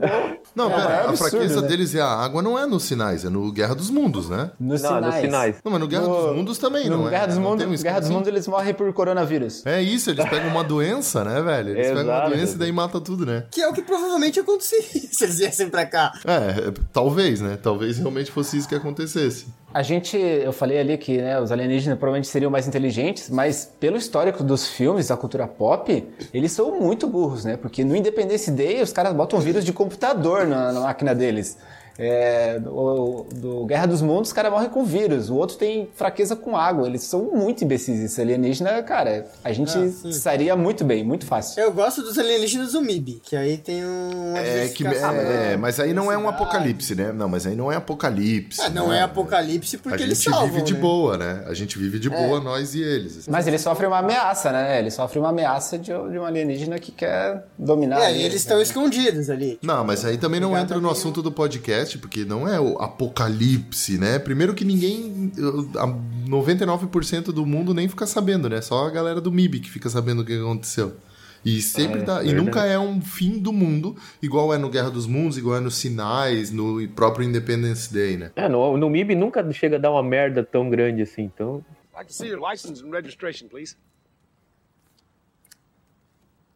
[0.55, 1.69] Não, é pera, a absurdo, fraqueza né?
[1.69, 4.51] deles é a água, não é nos sinais, é no Guerra dos Mundos, né?
[4.59, 5.57] Nos Não, nos sinais.
[5.65, 7.11] Não, mas no Guerra dos Mundos também, no não é?
[7.11, 8.11] Guerra dos Não Mundos, um Guerra dos?
[8.11, 9.65] Mundos eles morrem por coronavírus.
[9.67, 11.71] É isso, eles pegam uma doença, né, velho?
[11.71, 12.31] Eles pegam uma Exato.
[12.31, 13.45] doença e daí matam tudo, né?
[13.51, 16.13] Que é o que provavelmente aconteceria se eles viessem pra cá.
[16.25, 17.59] É, é, talvez, né?
[17.63, 19.47] Talvez realmente fosse isso que acontecesse.
[19.75, 23.97] A gente, eu falei ali que né, os alienígenas provavelmente seriam mais inteligentes, mas pelo
[23.97, 27.57] histórico dos filmes, da cultura pop, eles são muito burros, né?
[27.57, 31.59] Porque no Independence Day os caras botam vírus de computador na, na máquina deles.
[31.99, 35.31] É, do, do Guerra dos Mundos, os caras morrem com vírus.
[35.31, 36.87] O outro tem fraqueza com água.
[36.87, 38.01] Eles são muito imbecis.
[38.01, 41.63] Esse alienígena, cara, a gente Ah, sairia muito bem, muito fácil.
[41.63, 44.37] Eu gosto dos alienígenas do MIB, que aí tem um.
[44.37, 45.15] É, que, diversificação.
[45.15, 47.13] é, mas aí não é um apocalipse, né?
[47.13, 48.61] Não, mas aí não é apocalipse.
[48.61, 48.99] Ah, não né?
[48.99, 50.81] é apocalipse porque A eles gente salvam, vive de né?
[50.81, 51.45] boa, né?
[51.47, 53.19] A gente vive de boa, nós e eles.
[53.19, 53.31] assim.
[53.31, 54.79] Mas ele sofre uma ameaça, né?
[54.79, 58.01] Ele sofre uma ameaça de, de um alienígena que quer dominar.
[58.03, 58.37] É, ele, e eles né?
[58.39, 59.59] estão escondidos ali.
[59.63, 63.99] Não, mas aí também não entra no assunto do podcast, porque não é o apocalipse,
[63.99, 64.19] né?
[64.19, 65.33] Primeiro que ninguém.
[65.77, 65.87] a
[66.29, 68.61] 99% do mundo nem fica sabendo, né?
[68.61, 70.97] Só a galera do MIB que fica sabendo o que aconteceu.
[71.45, 72.15] E sempre É, dá.
[72.23, 72.45] E verdade.
[72.45, 75.77] nunca é um fim do mundo, igual é no Guerra dos Mundos, igual é nos
[75.77, 78.33] Sinais, no próprio Independence Day, né?
[78.35, 81.65] É, no, no MIB nunca chega a dar uma merda tão grande assim, então.
[81.95, 83.77] Like to see your license and registration, please.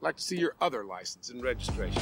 [0.03, 2.01] Like to see your other license and registration.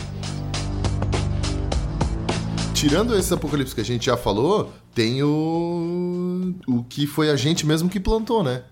[2.79, 6.55] Tirando esse apocalipse que a gente já falou, tem o.
[6.65, 8.63] O que foi a gente mesmo que plantou, né?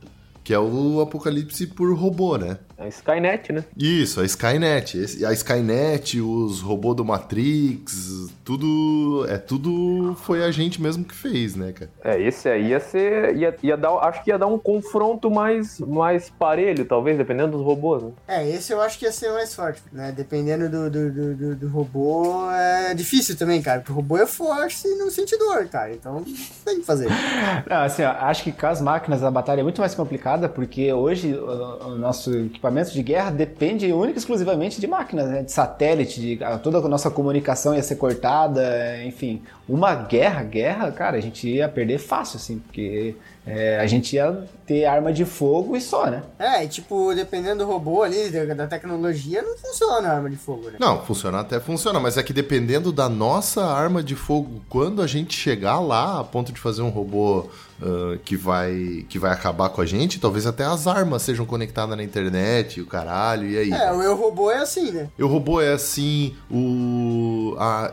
[0.44, 2.56] Que é o apocalipse por robô, né?
[2.78, 3.64] A Skynet, né?
[3.76, 5.24] Isso, a Skynet.
[5.24, 9.24] A Skynet, os robôs do Matrix, tudo.
[9.28, 11.90] É tudo foi a gente mesmo que fez, né, cara?
[12.04, 13.34] É, esse aí ia ser.
[13.36, 17.62] Ia, ia dar, acho que ia dar um confronto mais, mais parelho, talvez, dependendo dos
[17.64, 18.02] robôs.
[18.02, 18.10] Né?
[18.28, 20.12] É, esse eu acho que ia ser mais forte, né?
[20.14, 23.80] Dependendo do, do, do, do- do robô, é difícil também, cara.
[23.80, 25.92] Porque o robô é forte e não sente dor, cara.
[25.92, 26.22] Então,
[26.64, 27.08] tem que fazer.
[27.68, 30.92] Não, assim, ó, acho que com as máquinas a batalha é muito mais complicada, porque
[30.92, 35.42] hoje o, o nosso equipamento de guerra depende única e exclusivamente de máquinas, né?
[35.42, 39.42] De satélite, de, toda a nossa comunicação ia ser cortada, enfim.
[39.68, 43.14] Uma guerra, guerra, cara, a gente ia perder fácil, assim, porque
[43.46, 46.22] é, a gente ia ter arma de fogo e só, né?
[46.38, 50.70] É, e tipo, dependendo do robô ali, da, tecnologia, não funciona a arma de fogo,
[50.70, 50.76] né?
[50.80, 55.06] Não, funcionar até funciona, mas é que dependendo da nossa arma de fogo, quando a
[55.06, 57.46] gente chegar lá a ponto de fazer um robô
[57.82, 61.94] ah, que, vai, que vai acabar com a gente, talvez até as armas sejam conectadas
[61.96, 63.70] na internet, o caralho, e aí?
[63.70, 65.08] É, o eu robô é assim, né?
[65.20, 67.54] O robô é assim, o.
[67.58, 67.90] a-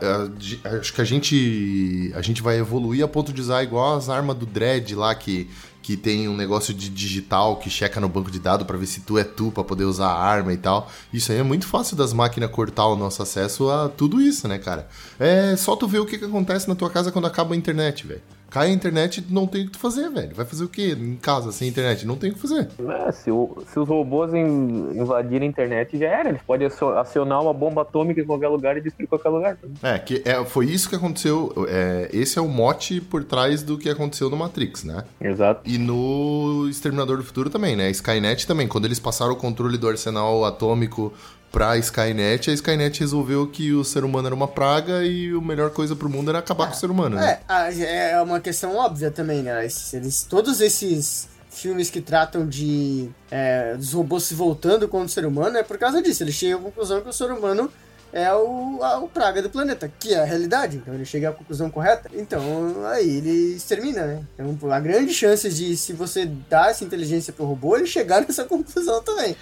[0.64, 2.10] a- acho que a gente.
[2.16, 5.43] A gente vai evoluir a ponto de usar igual as armas do Dread lá, que,
[5.82, 9.00] que tem um negócio de digital que checa no banco de dados pra ver se
[9.00, 10.90] tu é tu, pra poder usar a arma e tal.
[11.12, 14.58] Isso aí é muito fácil das máquinas cortar o nosso acesso a tudo isso, né,
[14.58, 14.88] cara?
[15.20, 18.06] É só tu ver o que, que acontece na tua casa quando acaba a internet,
[18.06, 18.22] velho.
[18.54, 20.32] Cai a internet, não tem o que fazer, velho.
[20.32, 22.06] Vai fazer o quê em casa sem internet?
[22.06, 22.68] Não tem o que fazer.
[22.88, 26.28] É, se, o- se os robôs in- invadirem a internet, já era.
[26.28, 29.58] Eles podem acio- acionar uma bomba atômica em qualquer lugar e destruir qualquer lugar.
[29.82, 31.52] É, que é, foi isso que aconteceu.
[31.68, 35.02] é, esse é o mote por trás do que aconteceu no Matrix, né?
[35.20, 35.62] Exato.
[35.68, 37.90] E no Exterminador do Futuro também, né?
[37.90, 38.68] Skynet também.
[38.68, 41.12] Quando eles passaram o controle do arsenal atômico
[41.54, 45.70] pra Skynet, a Skynet resolveu que o ser humano era uma praga e a melhor
[45.70, 47.38] coisa pro mundo era acabar com o ser humano, né?
[47.48, 49.64] É, é uma questão óbvia também, né?
[49.92, 55.24] Eles, todos esses filmes que tratam de é, dos robôs se voltando contra o ser
[55.24, 56.24] humano é por causa disso.
[56.24, 57.70] Eles chegam à conclusão que o ser humano
[58.12, 60.78] é o, a- o praga do planeta, que é a realidade.
[60.78, 62.10] Então ele chega à conclusão correta.
[62.14, 64.22] Então aí ele extermina, né?
[64.36, 68.42] Então há grandes chances de, se você dá essa inteligência pro robô, ele chegar nessa
[68.44, 69.36] conclusão também.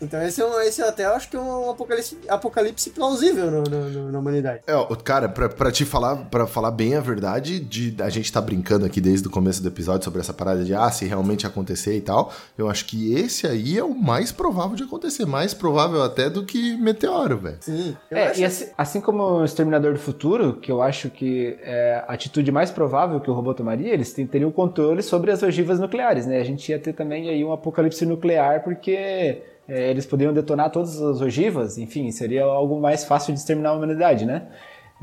[0.00, 3.62] Então esse, é um, esse até eu acho que é um apocalipse, apocalipse plausível no-
[3.62, 4.60] no- no- na humanidade.
[4.66, 8.40] É, cara, pra, pra te falar, para falar bem a verdade, de a gente tá
[8.40, 11.96] brincando aqui desde o começo do episódio sobre essa parada de ah, se realmente acontecer
[11.96, 12.32] e tal.
[12.56, 16.44] Eu acho que esse aí é o mais provável de acontecer, mais provável até do
[16.44, 17.56] que meteoro, velho.
[17.60, 17.96] Sim.
[18.10, 21.58] Eu É, acho e assim, assim como o Exterminador do Futuro, que eu acho que
[21.62, 25.42] é a atitude mais provável que o robô tomaria, eles têm- teriam controle sobre as
[25.42, 26.40] ogivas nucleares, né?
[26.40, 31.00] A gente ia ter também aí um apocalipse nuclear, porque é, eles poderiam detonar todas
[31.00, 34.46] as ogivas, enfim, seria algo mais fácil de exterminar a humanidade, né?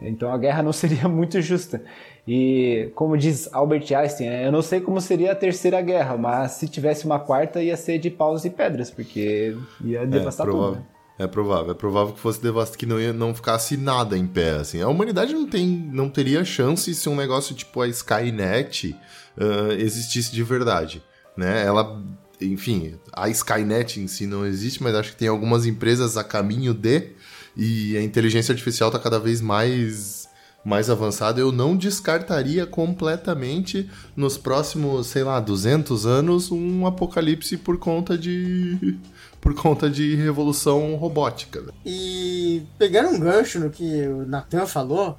[0.01, 1.83] Então a guerra não seria muito justa.
[2.27, 6.67] E como diz Albert Einstein, eu não sei como seria a terceira guerra, mas se
[6.67, 10.57] tivesse uma quarta ia ser de paus e pedras, porque ia devastar é, tudo.
[10.57, 10.81] provável.
[10.81, 10.87] né?
[11.19, 14.51] É provável, é provável que fosse devastado, que não, ia, não ficasse nada em pé,
[14.51, 14.81] assim.
[14.81, 18.95] A humanidade não, tem, não teria chance se um negócio tipo a Skynet
[19.37, 21.03] ah, existisse de verdade,
[21.37, 21.63] né?
[21.65, 22.01] Ela,
[22.41, 26.73] enfim, a Skynet em si não existe, mas acho que tem algumas empresas a caminho
[26.73, 27.11] de,
[27.55, 30.23] e a inteligência artificial está cada vez mais
[30.63, 37.77] mais avançada, eu não descartaria completamente nos próximos, sei lá, 200 anos um apocalipse por
[37.77, 38.97] conta de
[39.41, 41.59] por conta de revolução robótica.
[41.59, 41.73] né?
[41.85, 45.17] E pegando um gancho no que o Nathan falou,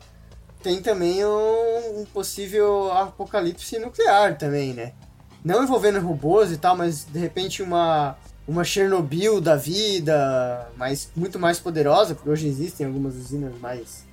[0.62, 4.92] tem também um, um possível apocalipse nuclear também, né?
[5.44, 8.16] Não envolvendo robôs e tal, mas de repente uma,
[8.48, 14.06] uma Chernobyl da vida, mas muito mais poderosa, porque hoje existem algumas usinas mais,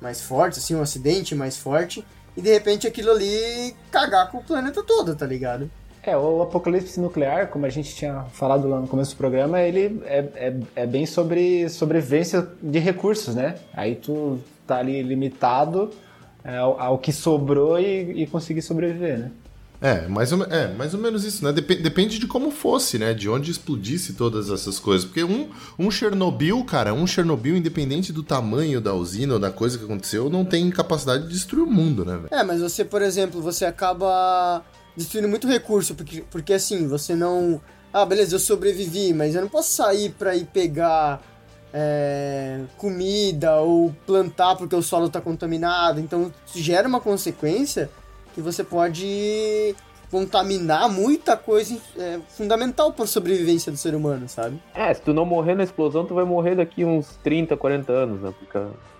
[0.00, 2.04] mais fortes, assim, um acidente mais forte,
[2.36, 5.70] e de repente aquilo ali cagar com o planeta todo, tá ligado?
[6.02, 10.00] É, o apocalipse nuclear, como a gente tinha falado lá no começo do programa, ele
[10.04, 13.56] é, é, é bem sobre sobrevivência de recursos, né?
[13.72, 15.90] Aí tu tá ali limitado
[16.44, 19.32] é, ao, ao que sobrou e, e conseguir sobreviver, né?
[19.80, 21.52] É, mais ou, é, mais ou menos isso, né?
[21.52, 23.12] Dep- depende de como fosse, né?
[23.12, 25.04] De onde explodisse todas essas coisas.
[25.04, 29.76] Porque um, um Chernobyl, cara, um Chernobyl, independente do tamanho da usina ou da coisa
[29.78, 32.28] que aconteceu, não tem capacidade de destruir o mundo, né, velho?
[32.30, 34.64] É, mas você, por exemplo, você acaba
[34.96, 37.60] destruindo muito recurso, porque, porque assim, você não.
[37.92, 41.22] Ah, beleza, eu sobrevivi, mas eu não posso sair pra ir pegar
[41.72, 46.00] é, comida ou plantar porque o solo tá contaminado.
[46.00, 47.90] Então gera uma consequência
[48.36, 49.74] que você pode
[50.10, 54.60] contaminar muita coisa é, fundamental para a sobrevivência do ser humano, sabe?
[54.74, 58.20] É, se tu não morrer na explosão, tu vai morrer daqui uns 30, 40 anos,
[58.20, 58.32] né?
[58.38, 58.58] Porque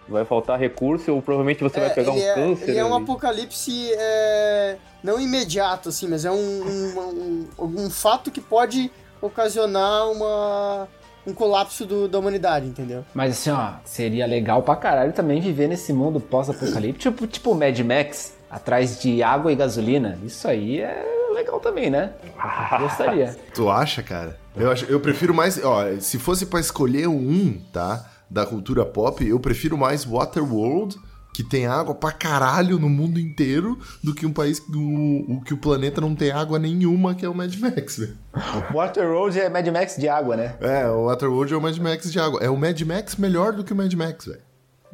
[0.09, 2.70] vai faltar recurso ou provavelmente você vai pegar um é, câncer.
[2.70, 3.05] Ele é um ali.
[3.05, 10.11] apocalipse é, não imediato, assim, mas é um, um, um, um fato que pode ocasionar
[10.11, 10.88] uma,
[11.27, 13.05] um colapso do- da humanidade, entendeu?
[13.14, 17.79] Mas assim, ó, seria legal pra caralho também viver nesse mundo pós-apocalíptico, tipo, tipo Mad
[17.81, 20.19] Max, atrás de água e gasolina.
[20.25, 22.12] Isso aí é legal também, né?
[22.81, 23.37] Gostaria.
[23.55, 24.38] Tu acha, cara?
[24.57, 25.62] Eu, acho, eu prefiro mais.
[25.62, 28.11] Ó, se fosse pra escolher um, tá?
[28.29, 30.97] Da cultura pop, eu prefiro mais Waterworld,
[31.33, 35.40] que tem água pra caralho no mundo inteiro, do que um país que o, o
[35.42, 38.16] que o planeta não tem água nenhuma, que é o Mad Max, velho.
[38.75, 40.57] Waterworld é Mad Max de água, né?
[40.61, 42.40] É, o Waterworld é o Mad Max de água.
[42.42, 44.45] É o Mad Max melhor do que o Mad Max, velho.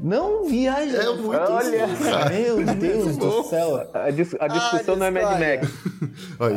[0.02, 0.96] Não viaja.
[0.96, 1.86] É muito Olha.
[2.28, 3.88] Meu Deus do céu.
[3.94, 5.38] A, dis- a discussão não é Mad.
[5.40, 5.68] Max.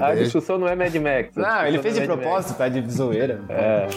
[0.01, 1.35] A discussão não é Mad Max.
[1.35, 2.23] Não, ele fez de é Mad Max.
[2.27, 3.43] propósito, tá de zoeira.
[3.49, 3.87] É.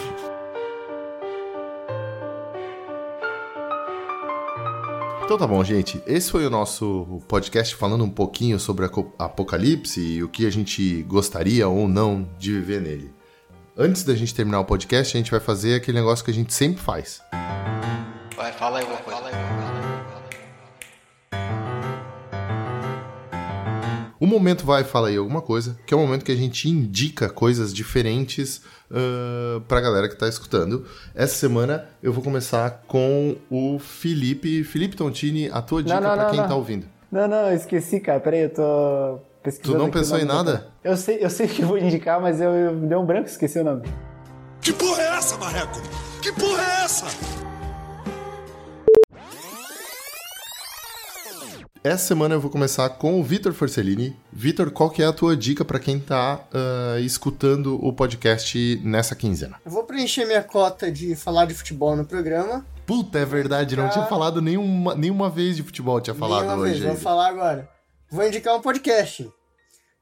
[5.24, 6.02] Então tá bom, gente.
[6.06, 8.90] Esse foi o nosso podcast falando um pouquinho sobre a
[9.24, 13.12] Apocalipse e o que a gente gostaria ou não de viver nele.
[13.76, 16.52] Antes da gente terminar o podcast, a gente vai fazer aquele negócio que a gente
[16.54, 17.20] sempre faz.
[18.34, 19.17] Vai, fala aí alguma coisa.
[24.20, 27.28] O momento vai fala aí alguma coisa, que é o momento que a gente indica
[27.28, 30.84] coisas diferentes uh, pra galera que tá escutando.
[31.14, 34.64] Essa semana eu vou começar com o Felipe.
[34.64, 36.48] Felipe Tontini, a tua dica Não, não, pra não, quem não.
[36.48, 36.86] tá ouvindo.
[37.10, 38.20] Não, não, eu esqueci, cara.
[38.20, 39.78] Peraí, eu tô pesquisando.
[39.78, 40.68] Tu não pensou em nada?
[40.82, 43.28] Eu sei, eu sei o que eu vou indicar, mas eu, eu dei um branco
[43.28, 43.88] e esqueci o nome.
[44.60, 45.80] Que porra é essa, Marreco?
[46.20, 47.47] Que porra é essa?
[51.88, 54.14] Essa semana eu vou começar com o Vitor Forcellini.
[54.30, 59.16] Vitor, qual que é a tua dica pra quem tá uh, escutando o podcast nessa
[59.16, 59.58] quinzena?
[59.64, 62.62] Eu vou preencher minha cota de falar de futebol no programa.
[62.86, 63.88] Puta, é verdade, não Ah.
[63.88, 66.72] tinha falado nenhuma, nenhuma vez de futebol, tinha falado Nenhuma hoje.
[66.74, 67.66] vez, vou falar agora.
[68.10, 69.26] Vou indicar um podcast.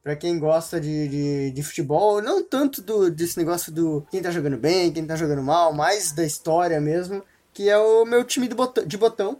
[0.03, 4.33] Pra quem gosta de, de, de futebol, não tanto do, desse negócio do quem tá
[4.33, 7.22] jogando bem, quem tá jogando mal, mais da história mesmo,
[7.55, 9.38] que é o meu time botão, de botão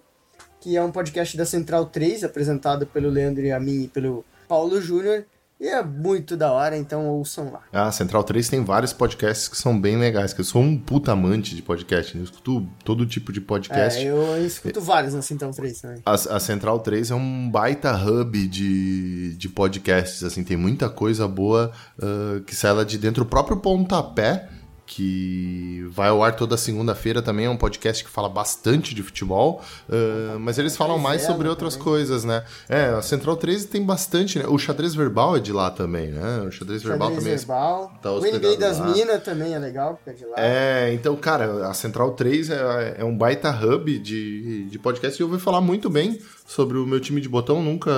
[0.60, 4.24] que é um podcast da Central 3, apresentado pelo Leandro e a mim e pelo
[4.48, 5.24] Paulo Júnior.
[5.58, 7.62] E é muito da hora, então ouçam lá.
[7.72, 11.12] A Central 3 tem vários podcasts que são bem legais, que eu sou um puta
[11.12, 12.20] amante de podcast, né?
[12.20, 13.98] eu escuto todo tipo de podcast.
[13.98, 16.02] É, eu escuto vários na Central 3 também.
[16.04, 21.26] A, a Central 3 é um baita hub de, de podcasts, assim, tem muita coisa
[21.26, 23.22] boa ah, que sai lá de dentro.
[23.22, 24.50] O próprio Pontapé
[24.87, 27.47] que vai ao ar toda segunda-feira também.
[27.47, 31.74] É um podcast que fala bastante de futebol, uh, mas eles falam mais sobre outras
[31.74, 31.84] também.
[31.84, 32.45] coisas, né?
[32.68, 34.47] É, a Central 13 tem bastante, né?
[34.47, 36.45] O xadrez verbal é de lá também, né?
[36.47, 37.39] O xadrez, verbal xadrez também.
[37.39, 37.93] Verbal.
[38.01, 40.34] Tá o NBA das Minas também é legal, porque é de lá.
[40.37, 45.22] É, então, cara, a Central 3 é, é um baita hub de, de podcast e
[45.22, 47.62] eu ouvi falar muito bem sobre o meu time de botão.
[47.62, 47.90] Nunca.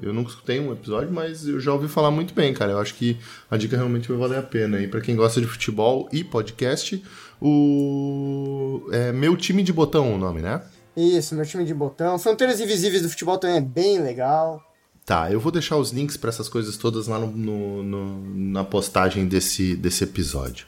[0.00, 2.72] Eu nunca escutei um episódio, mas eu já ouvi falar muito bem, cara.
[2.72, 3.16] Eu acho que
[3.50, 4.80] a dica realmente vai valer a pena.
[4.80, 7.02] E para quem gosta de futebol e podcast,
[7.40, 8.88] o.
[8.90, 10.62] É meu time de botão o nome, né?
[10.96, 12.18] Isso, meu time de botão.
[12.18, 14.62] Fronteiras Invisíveis do Futebol também é bem legal.
[15.04, 18.64] Tá, eu vou deixar os links para essas coisas todas lá no, no, no, na
[18.64, 20.66] postagem desse, desse episódio.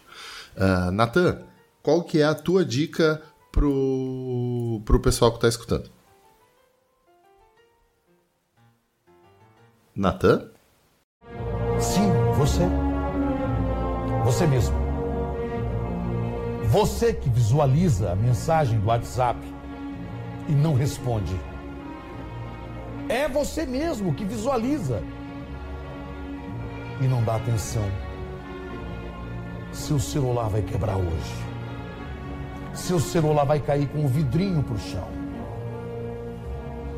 [0.55, 1.41] Uh, Natan,
[1.83, 5.91] qual que é a tua dica pro, pro pessoal que tá escutando?
[9.99, 10.49] Natan?
[11.81, 12.63] Sim, você.
[14.23, 14.77] Você mesmo.
[16.67, 19.41] Você que visualiza a mensagem do WhatsApp
[20.49, 21.35] e não responde.
[23.09, 25.03] É você mesmo que visualiza
[27.01, 27.91] e não dá atenção.
[29.73, 31.35] Seu celular vai quebrar hoje.
[32.73, 35.09] Seu celular vai cair com o vidrinho pro chão.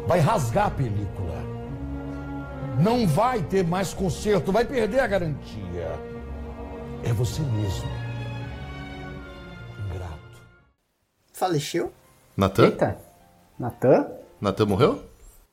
[0.06, 1.49] Vai rasgar a película
[2.82, 5.98] não vai ter mais conserto, vai perder a garantia.
[7.04, 7.88] É você mesmo.
[9.86, 10.42] Ingrato.
[11.32, 11.92] Faleceu?
[12.36, 12.64] Natan?
[12.64, 12.98] Eita.
[13.58, 14.06] Natan?
[14.40, 15.04] Natan morreu?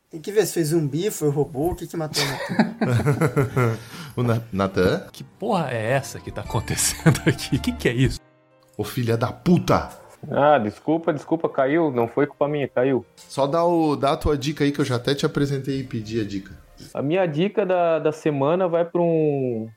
[0.10, 3.78] Tem que ver se foi zumbi, foi robô, o que que matou o Natan?
[4.50, 5.08] o Natan?
[5.12, 7.58] Que porra é essa que tá acontecendo aqui?
[7.58, 8.20] O que que é isso?
[8.78, 9.90] Ô filha da puta!
[10.32, 11.92] Ah, desculpa, desculpa, caiu.
[11.92, 13.06] Não foi culpa minha, caiu.
[13.16, 15.84] Só dá, o, dá a tua dica aí que eu já até te apresentei e
[15.84, 16.67] pedi a dica.
[16.94, 19.70] A minha dica da, da semana vai para um.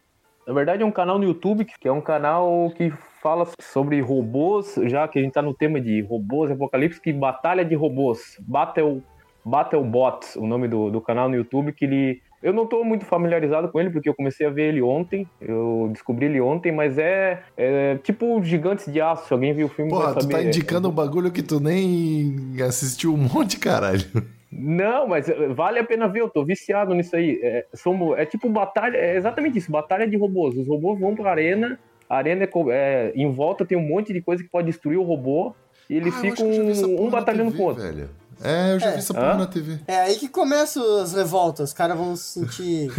[0.47, 2.93] Na verdade, é um canal no YouTube, que é um canal que
[3.23, 7.65] fala sobre robôs, já que a gente tá no tema de robôs, apocalipse, que batalha
[7.65, 8.37] de robôs.
[8.41, 9.03] Battle,
[9.45, 12.23] Battlebot, o nome do, do canal no YouTube, que ele.
[12.43, 15.29] Eu não estou muito familiarizado com ele, porque eu comecei a ver ele ontem.
[15.39, 19.27] Eu descobri ele ontem, mas é, é tipo Gigantes de Aço.
[19.27, 20.35] Se alguém viu o filme, Porra, vai saber.
[20.35, 24.07] tu tá indicando um bagulho que tu nem assistiu um monte, caralho.
[24.51, 27.39] Não, mas eh, vale a pena ver, eu tô viciado nisso aí.
[27.43, 30.57] É, somos, é tipo batalha, é exatamente isso, batalha de robôs.
[30.57, 31.79] Os robôs vão pra arena,
[32.09, 35.05] a arena é, é, em volta tem um monte de coisa que pode destruir o
[35.05, 35.55] robô,
[35.89, 37.83] e eles ah, ficam um batalhando com o outro.
[37.83, 38.11] Velho.
[38.43, 38.93] É, eu já é.
[38.93, 39.39] vi essa porra Hã?
[39.39, 39.79] na TV.
[39.87, 42.91] É aí que começam as revoltas, os caras vão se sentir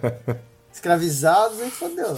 [0.72, 2.16] escravizados e fodeu.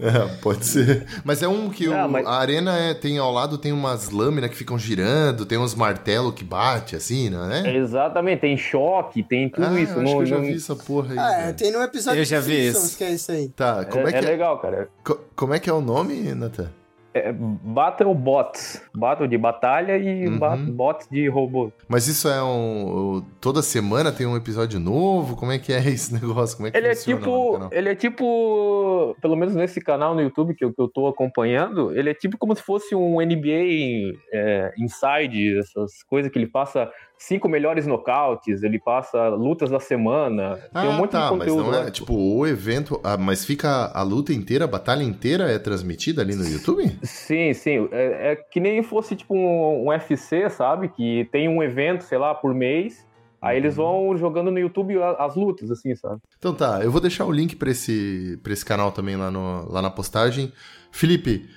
[0.00, 1.06] É, pode ser.
[1.24, 2.26] Mas é um que o, mas...
[2.26, 6.34] a arena é, tem ao lado tem umas lâminas que ficam girando, tem uns martelos
[6.34, 7.76] que bate, assim, não é?
[7.76, 9.92] Exatamente, tem choque, tem tudo ah, isso.
[9.92, 11.18] Eu acho no, que eu já vi essa porra aí.
[11.18, 12.96] Ah, é, tem no episódio eu já vi isso.
[12.96, 13.48] que é isso aí.
[13.48, 14.28] Tá, como é, é que é?
[14.28, 14.88] é legal, cara.
[15.04, 16.70] Co como é que é o nome, Nathan?
[17.14, 18.82] É Battle Bots.
[18.94, 20.72] Battle de batalha e uhum.
[20.72, 21.72] bots de robô.
[21.88, 23.22] Mas isso é um.
[23.40, 25.36] Toda semana tem um episódio novo?
[25.36, 26.56] Como é que é esse negócio?
[26.56, 27.68] Como é que ele é tipo.
[27.70, 29.16] Ele é tipo.
[29.20, 32.38] Pelo menos nesse canal no YouTube que eu, que eu tô acompanhando, ele é tipo
[32.38, 36.90] como se fosse um NBA é, Inside, essas coisas que ele passa
[37.22, 41.64] cinco melhores nocautes, ele passa lutas da semana, ah, tem um monte tá, de conteúdo.
[41.64, 45.50] Mas não é, tipo, o evento, ah, mas fica a luta inteira, a batalha inteira
[45.50, 46.98] é transmitida ali no YouTube?
[47.02, 47.88] Sim, sim.
[47.90, 50.88] É, é que nem fosse tipo um, um UFC, sabe?
[50.88, 53.06] Que tem um evento, sei lá, por mês.
[53.40, 54.08] Aí eles Uhum.
[54.10, 56.20] vão jogando no YouTube as lutas, assim, sabe?
[56.38, 59.68] Então tá, eu vou deixar o link pra esse, pra esse canal também lá, no,
[59.68, 60.52] lá na postagem.
[60.92, 61.48] Felipe,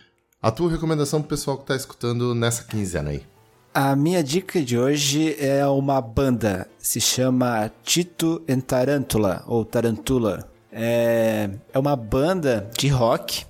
[0.41, 3.21] a tua recomendação pro pessoal que tá escutando nessa quinzena aí.
[3.71, 10.49] A minha dica de hoje é uma banda, se chama Tito and Tarantula, ou Tarantula.
[10.71, 13.45] É, é uma banda de rock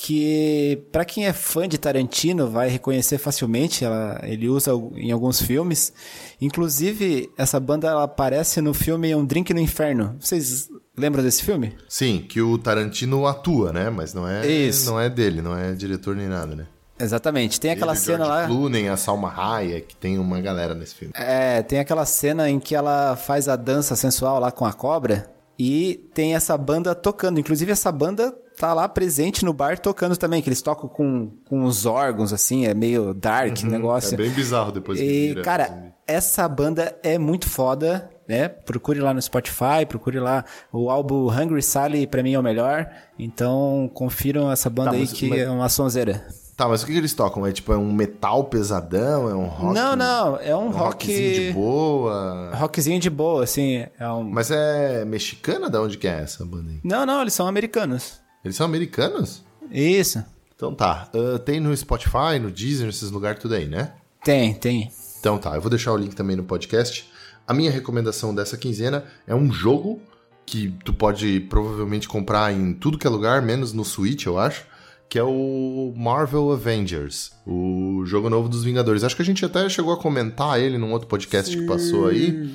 [0.00, 3.84] que, para quem é fã de Tarantino, vai reconhecer facilmente.
[3.84, 5.92] Ela, ele usa em alguns filmes.
[6.40, 10.14] Inclusive, essa banda ela aparece no filme Um Drink no Inferno.
[10.20, 11.76] Vocês lembram desse filme?
[11.88, 13.90] Sim, que o Tarantino atua, né?
[13.90, 14.88] Mas não é, Isso.
[14.88, 16.66] não é dele, não é diretor nem nada, né?
[16.96, 17.58] Exatamente.
[17.58, 18.46] Tem aquela Ele, o cena George lá.
[18.46, 21.12] Clooney, a Salma Hayek, tem uma galera nesse filme.
[21.16, 25.28] É, tem aquela cena em que ela faz a dança sensual lá com a cobra
[25.58, 27.40] e tem essa banda tocando.
[27.40, 31.64] Inclusive, essa banda tá lá presente no bar tocando também, que eles tocam com, com
[31.64, 34.14] os órgãos, assim, é meio dark Uhum, negócio.
[34.14, 35.42] É bem bizarro depois que E, vira.
[35.42, 38.48] cara, essa banda é muito foda, né?
[38.48, 40.44] Procure lá no Spotify, procure lá.
[40.72, 42.88] O álbum Hungry Sally, pra mim, é o melhor.
[43.18, 46.26] Então, confiram essa banda Tá, aí mas- que mas- é uma sonzeira.
[46.56, 47.46] Tá, mas o que, que eles tocam?
[47.46, 49.30] É tipo, é um metal pesadão?
[49.30, 49.74] É um rock?
[49.74, 51.06] Não, não, é um, rock...
[51.06, 52.50] rockzinho de boa?
[52.56, 53.86] Rockzinho de boa, assim.
[53.96, 54.24] É um...
[54.24, 55.70] Mas é mexicana?
[55.70, 56.80] Da onde que é essa banda aí?
[56.82, 58.20] Não, não, eles são americanos.
[58.48, 59.44] Eles são americanos?
[59.70, 60.24] Isso.
[60.56, 61.08] Então tá.
[61.14, 63.92] Uh, tem no Spotify, no Deezer, nesses lugares tudo aí, né?
[64.24, 64.90] Tem, tem.
[65.20, 67.08] Então tá, eu vou deixar o link também no podcast.
[67.46, 70.00] A minha recomendação dessa quinzena é um jogo
[70.44, 74.66] que tu pode provavelmente comprar em tudo que é lugar, menos no Switch, eu acho,
[75.08, 79.04] que é o Marvel Avengers, o jogo novo dos Vingadores.
[79.04, 81.60] Acho que a gente até chegou a comentar ele num outro podcast Sim.
[81.60, 82.50] que passou aí.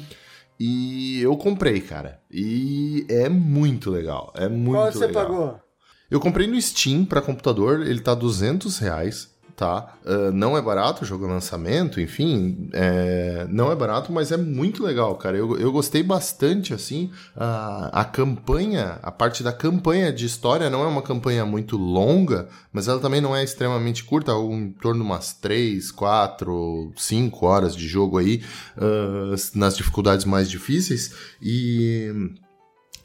[0.60, 2.20] E eu comprei, cara.
[2.32, 4.32] E é muito legal.
[4.36, 5.26] É muito Qual você legal.
[5.26, 5.60] pagou?
[6.14, 9.96] Eu comprei no Steam para computador, ele tá 200 reais tá?
[10.04, 15.16] Uh, não é barato jogo lançamento, enfim, é, não é barato, mas é muito legal,
[15.16, 15.38] cara.
[15.38, 20.84] Eu, eu gostei bastante, assim, a, a campanha, a parte da campanha de história não
[20.84, 25.06] é uma campanha muito longa, mas ela também não é extremamente curta, em torno de
[25.06, 28.44] umas 3, 4, 5 horas de jogo aí,
[28.76, 32.32] uh, nas dificuldades mais difíceis, e...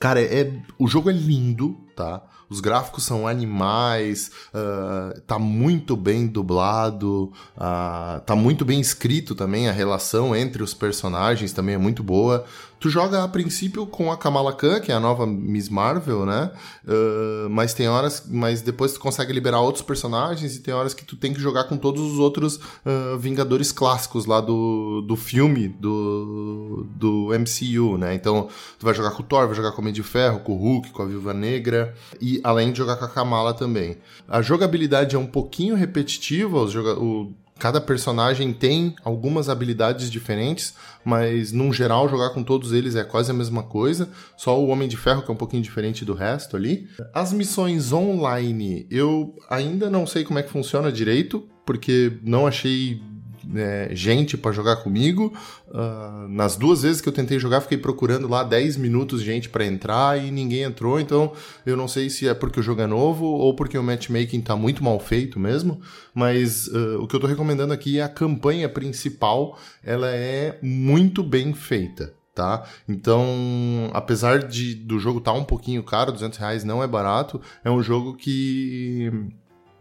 [0.01, 2.23] Cara, é, o jogo é lindo, tá?
[2.49, 9.69] Os gráficos são animais, uh, tá muito bem dublado, uh, tá muito bem escrito também,
[9.69, 12.45] a relação entre os personagens também é muito boa.
[12.81, 16.53] Tu joga a princípio com a Kamala Khan, que é a nova Miss Marvel, né?
[16.87, 21.05] Uh, mas tem horas, mas depois tu consegue liberar outros personagens e tem horas que
[21.05, 25.67] tu tem que jogar com todos os outros uh, Vingadores clássicos lá do, do filme
[25.67, 28.15] do, do MCU, né?
[28.15, 30.53] Então tu vai jogar com o Thor, vai jogar com o Homem de Ferro, com
[30.53, 33.97] o Hulk, com a Viúva Negra e além de jogar com a Kamala também.
[34.27, 40.75] A jogabilidade é um pouquinho repetitiva, os joga o Cada personagem tem algumas habilidades diferentes,
[41.05, 44.09] mas num geral jogar com todos eles é quase a mesma coisa.
[44.37, 46.89] Só o Homem de Ferro que é um pouquinho diferente do resto ali.
[47.13, 53.03] As missões online, eu ainda não sei como é que funciona direito, porque não achei
[53.55, 55.33] é, gente para jogar comigo.
[55.69, 59.65] Uh, nas duas vezes que eu tentei jogar, fiquei procurando lá 10 minutos gente para
[59.65, 61.01] entrar e ninguém entrou.
[61.01, 61.33] Então
[61.65, 64.57] eu não sei se é porque o jogo é novo ou porque o matchmaking tá
[64.57, 65.81] muito mal feito mesmo.
[66.15, 69.59] Mas uh, o que eu tô recomendando aqui é a campanha principal.
[69.83, 72.15] Ela é muito bem feita.
[72.35, 72.65] Tá?
[72.89, 77.41] Então, apesar de do jogo estar tá um pouquinho caro, 200 reais não é barato,
[77.65, 79.11] é um jogo que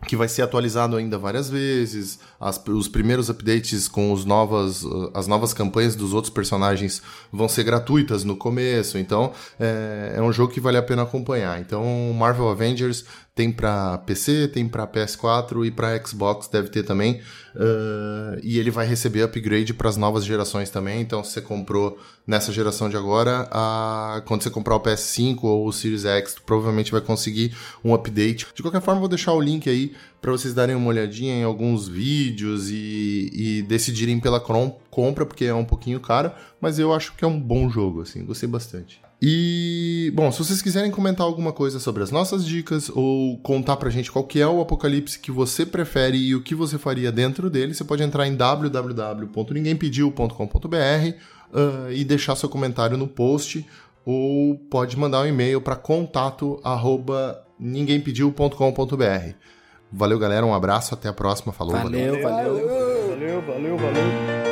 [0.05, 2.19] que vai ser atualizado ainda várias vezes.
[2.39, 4.83] As, os primeiros updates com os novas,
[5.13, 8.97] as novas campanhas dos outros personagens vão ser gratuitas no começo.
[8.97, 11.59] Então é, é um jogo que vale a pena acompanhar.
[11.59, 11.83] Então
[12.13, 13.05] Marvel Avengers
[13.37, 17.21] tem para PC, tem para PS4 e para Xbox deve ter também.
[17.55, 21.01] Uh, e ele vai receber upgrade para as novas gerações também.
[21.01, 25.67] Então, se você comprou nessa geração de agora, a, quando você comprar o PS5 ou
[25.67, 28.47] o Series X, tu provavelmente vai conseguir um update.
[28.55, 31.87] De qualquer forma, vou deixar o link aí para vocês darem uma olhadinha em alguns
[31.87, 37.23] vídeos e, e decidirem pela compra, porque é um pouquinho caro, mas eu acho que
[37.23, 39.06] é um bom jogo, assim, gostei bastante.
[39.19, 43.89] E, bom, se vocês quiserem comentar alguma coisa sobre as nossas dicas ou contar pra
[43.89, 47.49] gente qual que é o apocalipse que você prefere e o que você faria dentro
[47.49, 51.15] dele, você pode entrar em www.ninguémpediu.com.br
[51.51, 53.65] uh, e deixar seu comentário no post
[54.05, 59.33] ou pode mandar um e-mail para contato arroba ninguémpediu.com.br.
[59.91, 62.21] Valeu, galera, um abraço, até a próxima, falou, valeu.
[62.21, 62.67] Valeu, valeu.
[63.09, 64.41] Valeu, valeu, valeu.
[64.41, 64.46] Isso